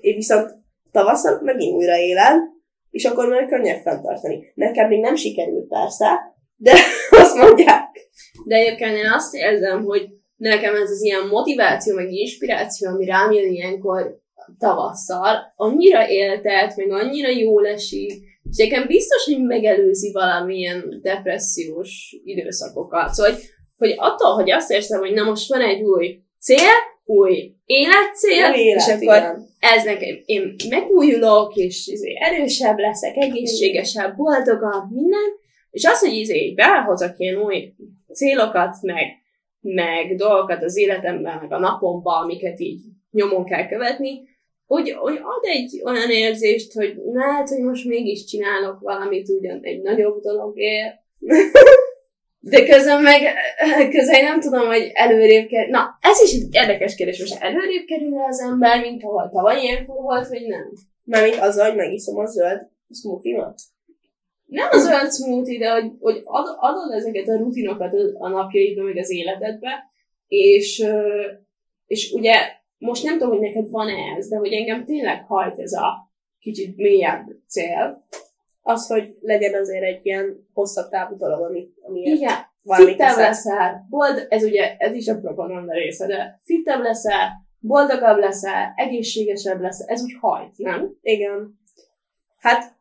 [0.00, 0.50] én viszont
[0.92, 2.56] tavasszal megint újra élem,
[2.90, 4.52] és akkor már könnyebb fenntartani.
[4.54, 6.72] Nekem még nem sikerült persze, de
[7.22, 8.08] azt mondják.
[8.46, 13.32] De egyébként én azt érzem, hogy nekem ez az ilyen motiváció, meg inspiráció, ami rám
[13.32, 14.18] jön ilyenkor
[14.58, 18.12] tavasszal, annyira éltet, meg annyira jól esik,
[18.50, 23.12] és nekem biztos, hogy megelőzi valamilyen depressziós időszakokat.
[23.12, 23.42] Szóval, hogy,
[23.76, 26.72] hogy attól, hogy azt érzem, hogy na most van egy új cél,
[27.04, 29.48] új életcél, Új élet, és akkor igen.
[29.58, 35.28] ez nekem, én megújulok, és izé, erősebb leszek, egészségesebb, boldogabb, minden,
[35.70, 37.72] és az, hogy izé, így behozok ilyen új
[38.12, 39.06] célokat, meg,
[39.60, 42.80] meg dolgokat az életemben, meg a napomban, amiket így
[43.10, 44.28] nyomon kell követni,
[44.66, 49.82] hogy, hogy ad egy olyan érzést, hogy lehet, hogy most mégis csinálok valamit ugyan egy
[49.82, 50.94] nagyobb dologért,
[52.50, 53.20] de közben meg,
[53.90, 55.70] közben nem tudom, hogy előrébb kerül.
[55.70, 60.02] Na, ez is egy érdekes kérdés, most előrébb kerül az ember, mint ahol tavaly ilyenkor
[60.02, 60.72] volt, vagy nem?
[61.04, 63.60] Mármint azzal, hogy megiszom a zöld smoothie-mat.
[64.48, 68.96] Nem az olyan smoothie, de hogy, hogy ad, adod ezeket a rutinokat a napjaidba, meg
[68.96, 69.90] az életedbe,
[70.28, 70.84] és,
[71.86, 72.34] és ugye
[72.78, 76.76] most nem tudom, hogy neked van ez, de hogy engem tényleg hajt ez a kicsit
[76.76, 78.06] mélyebb cél.
[78.62, 83.16] Az, hogy legyen azért egy ilyen hosszabb távú dolog, ami, ami Igen, teszek.
[83.16, 87.30] leszel, bold, ez ugye, ez is a propaganda része, de fittebb leszel,
[87.60, 90.96] boldogabb leszel, egészségesebb leszel, ez úgy hajt, nem?
[91.00, 91.58] Igen.
[92.38, 92.77] Hát,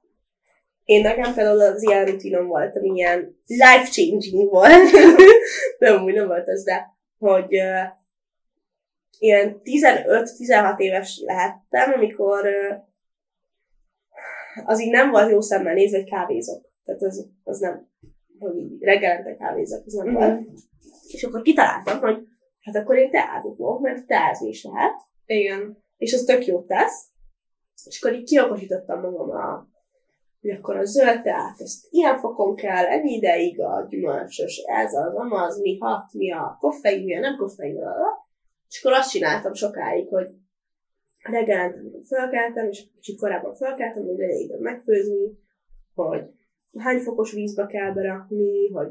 [0.88, 4.92] én nekem például az ilyen rutinom volt, ami ilyen life-changing volt.
[5.80, 7.88] de amúgy nem volt ez, de hogy uh,
[9.20, 12.78] ilyen 15-16 éves lehettem, amikor uh,
[14.66, 16.72] az így nem volt jó szemmel nézve, hogy kávézok.
[16.84, 17.90] Tehát az, az nem,
[18.40, 20.16] hogy reggelente kávézok, az nem Mhm.
[20.16, 20.42] volt.
[21.08, 22.28] És akkor kitaláltam, hogy
[22.62, 25.84] hát akkor én teázni fogok, mert teázni is lehet Igen.
[25.98, 27.06] és az tök jót tesz,
[27.86, 29.68] és akkor így kiokosítottam magam a,
[30.42, 35.16] hogy akkor a zöld teát, ezt ilyen fokon kell, ennyi ideig a gyümölcsös, ez az,
[35.16, 37.76] amaz, mi hat, mi a koffein, mi a nem koffein,
[38.70, 40.28] és akkor azt csináltam sokáig, hogy
[41.24, 45.38] reggelente, amikor fölkeltem, és kicsit korábban fölkeltem, hogy legyen időm megfőzni,
[45.94, 46.22] hogy
[46.78, 48.88] hány fokos vízbe kell berakni, hogy...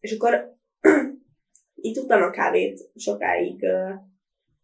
[0.00, 0.56] És akkor
[1.84, 3.94] így tudtam a kávét sokáig uh,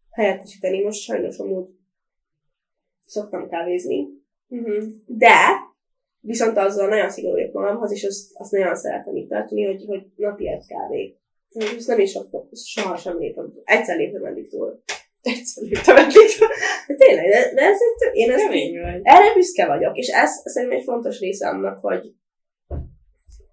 [0.09, 0.83] helyettesíteni.
[0.83, 1.69] Most sajnos amúgy
[3.05, 4.19] szoktam kávézni,
[4.51, 4.83] Uh-huh.
[5.05, 5.60] de
[6.21, 10.03] viszont azzal nagyon szigorú vagyok magamhoz, és azt, azt nagyon szeretem így tartani, hogy, hogy
[10.15, 11.15] napi egy kávé.
[11.77, 13.51] Ezt nem is szoktam, soha sem lépem.
[13.63, 14.83] Egyszer léptem eddig túl.
[15.21, 16.27] Egyszer léptem eddig.
[16.87, 18.99] De tényleg, de, de ez, egy- én ezt vagy.
[19.03, 22.01] erre büszke vagyok, és ez szerintem egy fontos része annak, hogy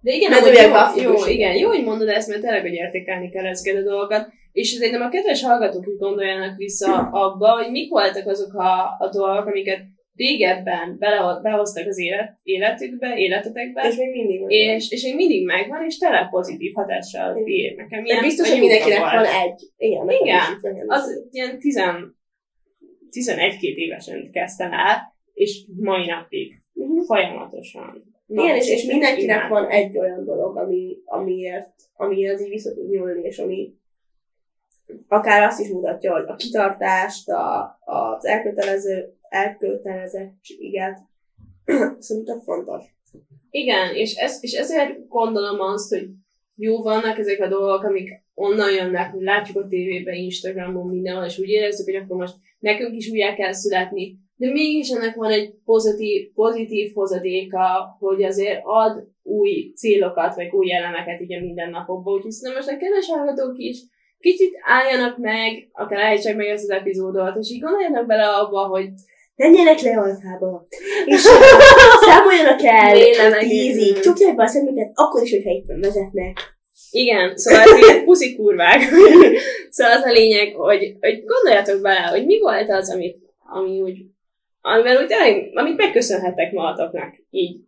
[0.00, 0.68] De igen, Mert ugye
[1.02, 4.28] jó, jó, igen, jó, hogy mondod ezt, mert tényleg, hogy értékelni kell ezeket a dolgokat.
[4.52, 6.92] És szerintem a kedves hallgatók is gondoljanak vissza
[7.24, 9.80] abba, hogy mik voltak azok a, a dolgok, amiket
[10.18, 14.50] régebben bele, behoztak az élet, életükbe, életetekbe, és még mindig van.
[14.50, 17.76] és, és még mindig megvan, és tele pozitív hatással bír.
[17.76, 19.60] Nekem De ilyen biztos, hogy mindenkinek van egy.
[19.76, 20.84] Igen, Igen.
[20.86, 21.80] Az ilyen 10
[23.10, 27.00] 11-2 évesen kezdtem el, és mai napig Mhm.
[27.00, 28.16] folyamatosan.
[28.26, 33.22] Igen, és, és mindenkinek van egy olyan dolog, ami, amiért, amiért így vissza tud nyúlni,
[33.22, 33.74] és ami
[35.08, 40.98] akár azt is mutatja, hogy a kitartást, a, az elkötelező, elkötelezettséget
[41.98, 42.84] szerintem fontos.
[43.50, 46.08] Igen, és, ez, és ezért gondolom azt, hogy
[46.56, 51.38] jó vannak ezek a dolgok, amik onnan jönnek, hogy látjuk a tévében, Instagramon, mindenhol, és
[51.38, 54.16] úgy érezzük, hogy akkor most nekünk is újjá kell születni.
[54.36, 60.72] De mégis ennek van egy pozitív, pozitív hozadéka, hogy azért ad új célokat, vagy új
[60.72, 62.14] elemeket így a mindennapokban.
[62.14, 63.78] Úgyhogy szerintem most a kedves hallgatók is
[64.18, 68.88] kicsit álljanak meg, akár állítsák meg ezt az epizódot, és így gondoljanak bele abba, hogy
[69.38, 70.66] menjenek le alfába,
[71.04, 71.20] és
[72.06, 73.38] számoljanak el Lélenek.
[73.38, 76.38] tízig, csukják be a szemüket, akkor is, hogyha éppen vezetnek.
[76.90, 78.80] Igen, szóval ez ilyen puszi kurvák.
[79.76, 84.04] szóval az a lényeg, hogy, hogy gondoljatok bele, hogy mi volt az, amit, ami úgy,
[84.60, 87.60] amivel úgy tényleg, amit megköszönhetek magatoknak, így.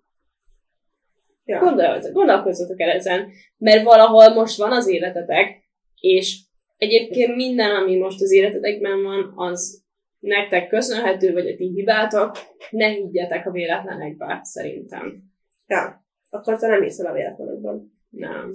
[1.45, 1.59] Ja.
[1.59, 5.63] Gondoljatok, gondolkozzatok el ezen, mert valahol most van az életetek,
[6.01, 6.39] és
[6.77, 9.83] egyébként minden, ami most az életetekben van, az
[10.21, 12.37] nektek köszönhető, vagy a ti hibátok,
[12.71, 15.23] ne higgyetek a véletlenekbe, szerintem.
[15.67, 17.93] Ja, akkor te nem hiszel a véletlenekben.
[18.09, 18.51] Nem.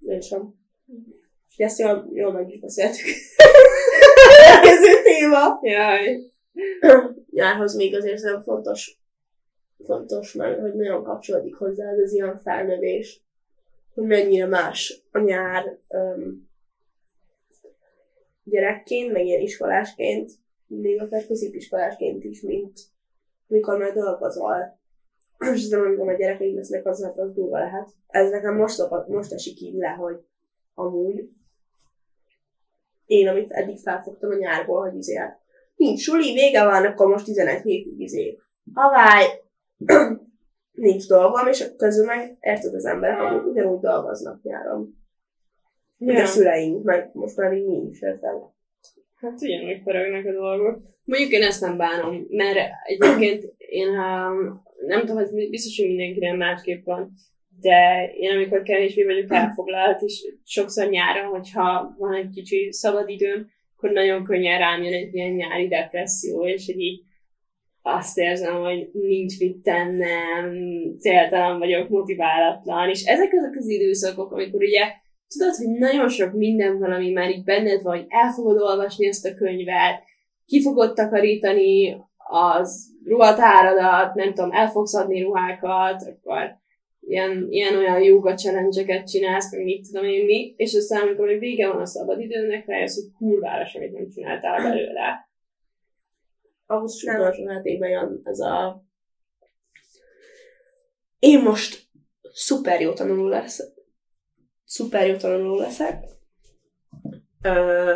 [0.00, 0.54] Én sem.
[1.48, 3.04] És ezt jól, jól meg is beszéltük.
[4.36, 5.58] Következő téma.
[5.62, 6.20] Jaj.
[7.30, 9.00] Nyárhoz még azért szerintem fontos,
[9.84, 13.22] fontos meg, hogy nagyon kapcsolódik hozzá ez az ilyen felnövés,
[13.94, 16.50] hogy mennyire más a nyár um,
[18.52, 20.30] gyerekként, meg ilyen iskolásként,
[20.66, 22.80] még akár középiskolásként is, mint
[23.46, 24.80] mikor már dolgozol.
[25.54, 27.88] És nem amikor a gyerekeid lesznek, az hát az durva lehet.
[28.06, 30.16] Ez nekem most, szokott, most esik így le, hogy
[30.74, 31.28] amúgy
[33.06, 35.40] én, amit eddig felfogtam a nyárból, hogy izé, hát
[35.76, 38.38] nincs suli, vége van, akkor most 11 hétig izé.
[38.74, 39.24] Havály,
[40.72, 45.01] nincs dolgom, és közül meg érted az emberek, amúgy ugyanúgy dolgoznak nyáron.
[46.06, 46.22] Ja.
[46.22, 48.30] A szüleink, meg most már így mi is, érted?
[49.14, 50.82] Hát ugyanúgy pörögnek a dolgok.
[51.04, 56.36] Mondjuk én ezt nem bánom, mert egyébként én um, nem tudom, ez biztos, hogy mindenkinek
[56.36, 57.12] másképp van,
[57.60, 63.50] de én amikor kevésbé vagyok elfoglalt, és sokszor nyáron, hogyha van egy kicsi szabad időm,
[63.76, 67.02] akkor nagyon könnyen rám jön egy ilyen nyári depresszió, és hogy így
[67.82, 70.54] azt érzem, hogy nincs mit tennem,
[70.98, 75.00] céltalan vagyok, motiválatlan, és ezek azok az időszakok, amikor ugye
[75.32, 79.06] tudod, hogy nagyon sok minden van, ami már így benned van, hogy el fogod olvasni
[79.06, 80.02] ezt a könyvet,
[80.46, 86.60] ki fogod takarítani az ruhatáradat, nem tudom, el fogsz adni ruhákat, akkor
[87.00, 91.38] ilyen, ilyen olyan yoga challenge csinálsz, meg mit tudom én mi, és aztán amikor még
[91.38, 95.28] vége van a szabad időnek, rájössz, hogy kurvára semmit nem csináltál belőle.
[96.66, 98.84] Augusztus utolsó hetében jön ez a...
[101.18, 101.82] Én most
[102.32, 103.72] szuper jó tanuló lesz.
[104.72, 106.04] Szuper jó tanuló leszek.
[107.42, 107.94] Ö,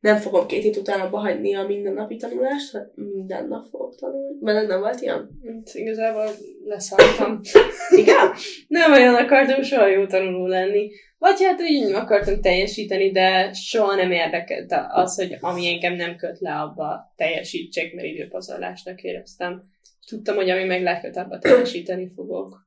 [0.00, 4.36] nem fogom két hét után abba hagyni a mindennapi tanulást, hát minden nap fogok tanulni.
[4.40, 5.40] Mert nem volt ilyen?
[5.46, 6.30] Hát igazából
[6.64, 7.40] leszálltam.
[8.00, 8.32] Igen?
[8.68, 10.90] nem olyan akartam soha jó tanuló lenni.
[11.18, 16.40] Vagy hát úgy akartam teljesíteni, de soha nem érdekelt az, hogy ami engem nem köt
[16.40, 19.62] le, abba teljesítsek, mert időpazarlásnak éreztem.
[20.06, 22.65] Tudtam, hogy ami meg leköt, abba teljesíteni fogok.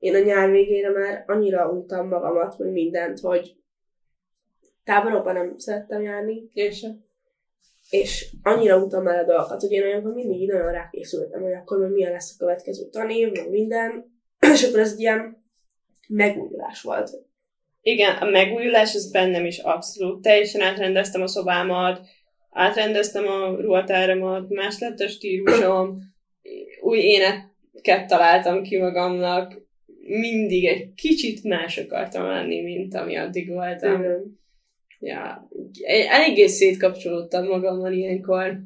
[0.00, 3.56] Én a nyár végére már annyira untam magamat, hogy mindent, hogy
[4.84, 6.86] táborokban nem szerettem járni, És
[7.90, 11.92] és annyira utam el a dolgokat, hogy én olyankor mindig nagyon rákészültem, hogy akkor majd
[11.92, 14.04] milyen lesz a következő tanév, meg minden,
[14.54, 15.44] és akkor ez egy ilyen
[16.08, 17.10] megújulás volt.
[17.82, 20.22] Igen, a megújulás az bennem is abszolút.
[20.22, 22.00] Teljesen átrendeztem a szobámat,
[22.50, 25.98] átrendeztem a ruhatáramat, más lett a stílusom,
[26.82, 29.68] új éneket találtam ki magamnak,
[30.10, 34.00] mindig egy kicsit más akartam lenni, mint ami addig voltam.
[34.00, 34.38] Igen.
[35.00, 35.48] Ja,
[35.86, 38.60] eléggé szétkapcsolódtam magammal ilyenkor.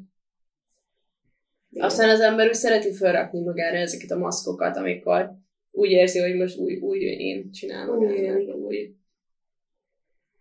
[1.77, 5.31] Aztán az ember úgy szereti felrakni magára ezeket a maszkokat, amikor
[5.71, 7.97] úgy érzi, hogy most új, új én csinálom.
[7.97, 8.37] Új, igen.
[8.37, 8.95] új.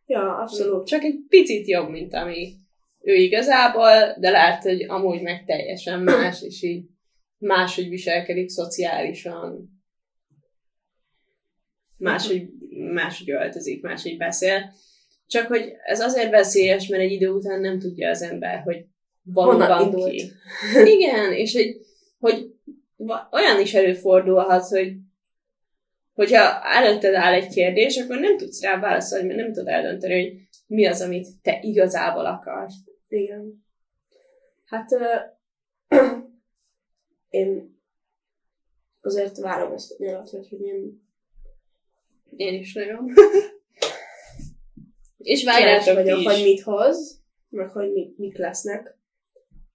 [0.07, 0.87] Ja, abszolút.
[0.87, 2.53] Csak egy picit jobb, mint ami
[3.01, 6.85] ő igazából, de lehet, hogy amúgy meg teljesen más, és így
[7.39, 9.74] máshogy viselkedik szociálisan,
[11.97, 12.49] máshogy,
[12.93, 14.73] máshogy öltözik, máshogy beszél.
[15.27, 18.85] Csak hogy ez azért veszélyes, mert egy idő után nem tudja az ember, hogy
[19.23, 20.31] valóban ki.
[20.97, 21.77] Igen, és hogy,
[22.19, 22.53] hogy
[23.31, 24.93] olyan is előfordulhat, hogy
[26.15, 30.41] hogyha előtted áll egy kérdés, akkor nem tudsz rá válaszolni, mert nem tudod eldönteni, hogy
[30.67, 32.75] mi az, amit te igazából akarsz.
[33.09, 33.65] Igen.
[34.65, 35.17] Hát ö,
[37.29, 37.79] én
[39.01, 41.04] azért várom ezt a nyarat, hogy én
[42.37, 43.13] Én is nagyon.
[45.19, 46.45] És várjátok vagyok, ti hogy is.
[46.45, 48.99] mit hoz, meg hogy mik, mik lesznek.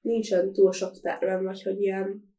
[0.02, 2.34] Nincsen túl sok tervem, vagy hogy ilyen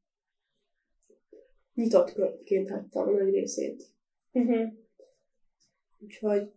[1.74, 3.82] nyitott könyvként hagytam a nagy részét.
[4.32, 4.72] Uh-huh.
[5.98, 6.50] Úgyhogy...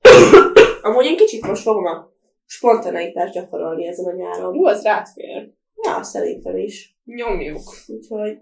[0.82, 2.12] Amúgy én kicsit most fogom a
[2.44, 4.56] spontaneitást gyakorolni ezen a nyáron.
[4.56, 5.52] Ú, az rád fér.
[5.82, 6.98] Ja, szerintem is.
[7.04, 7.62] Nyomjuk.
[7.86, 8.38] Úgyhogy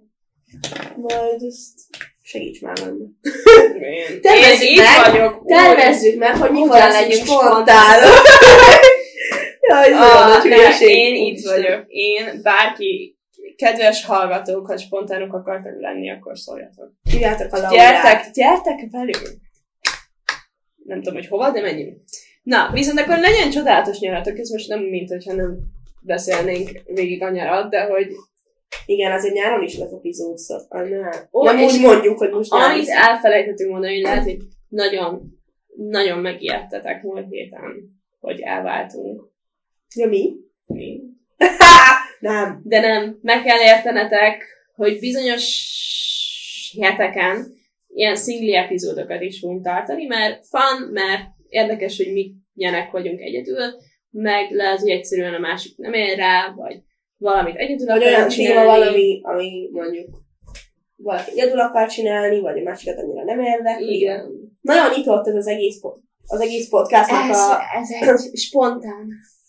[0.97, 1.81] majd ezt
[2.25, 3.05] segíts már benne.
[4.20, 5.43] Tervezzük én meg, vagyok.
[5.47, 8.01] Tervezzük meg, hogy mikor legyünk spontán.
[9.68, 10.89] Jaj, ez Ah, nagy ne, hülyeség.
[10.89, 11.85] én itt vagyok.
[11.89, 13.18] Én, bárki,
[13.57, 16.93] kedves hallgatók, ha spontánok akartak lenni, akkor szóljatok.
[17.11, 17.72] Hívjátok a Laurát.
[17.72, 19.22] Gyertek, gyertek velünk!
[20.85, 21.97] Nem tudom, hogy hova, de menjünk.
[22.43, 25.57] Na, viszont akkor legyen csodálatos nyaratok, ez most nem, mint hogyha nem
[26.01, 28.07] beszélnénk végig a nyarat, de hogy
[28.87, 31.11] Igen, azért nyáron is lesz epizód, szóval ne.
[31.33, 32.70] Ó, nem úgy mondjuk, hogy most nyáron.
[32.70, 35.22] amit elfelejtettünk mondani, hogy lehet, hogy nagyon,
[35.77, 37.62] nagyon megijedtetek múlt héten,
[38.20, 39.33] hogy elváltunk.
[39.95, 40.35] Ja, mi?
[40.66, 41.01] Mi?
[42.20, 42.61] nem.
[42.64, 44.45] De nem, meg kell értenetek,
[44.75, 45.72] hogy bizonyos
[46.81, 47.47] heteken
[47.95, 53.75] ilyen szingli epizódokat is fogunk tartani, mert fun, mert érdekes, hogy mi nyenek vagyunk egyedül,
[54.11, 56.83] meg lehet, hogy egyszerűen a másik nem ér rá, vagy
[57.19, 58.67] valamit egyedül Vagy olyan téma csinálni.
[58.67, 60.09] valami, ami mondjuk
[60.97, 63.97] valaki egyedül akar csinálni, vagy a másikat annyira nem érdekli.
[63.97, 64.31] Igen.
[64.61, 65.81] Nagyon nyitott ez az egész,
[66.27, 67.59] az egész podcastnak Ez, a...
[67.75, 69.09] ez egy spontán.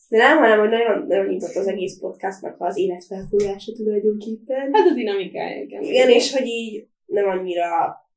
[0.09, 4.69] De nem, hanem, hogy nagyon, nagyon nyitott az egész podcastnak az életfelfújása tulajdonképpen.
[4.73, 5.83] Hát a dinamikája, igen.
[5.83, 7.67] Igen, és hogy így nem annyira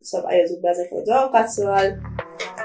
[0.00, 1.98] szabályozzuk be ezeket a dolgokat, szóval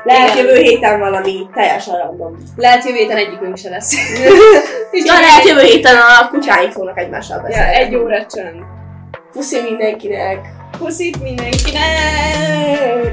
[0.03, 2.37] lehet jövő héten valami teljesen random.
[2.55, 3.93] Lehet jövő héten egyikünk se lesz.
[4.91, 7.75] És Ja, lehet jövő héten a kutyáink fognak egymással ja, beszélni.
[7.75, 8.63] egy óra csönd.
[9.31, 10.39] Puszi mindenkinek!
[10.77, 13.11] Puszit mindenkinek!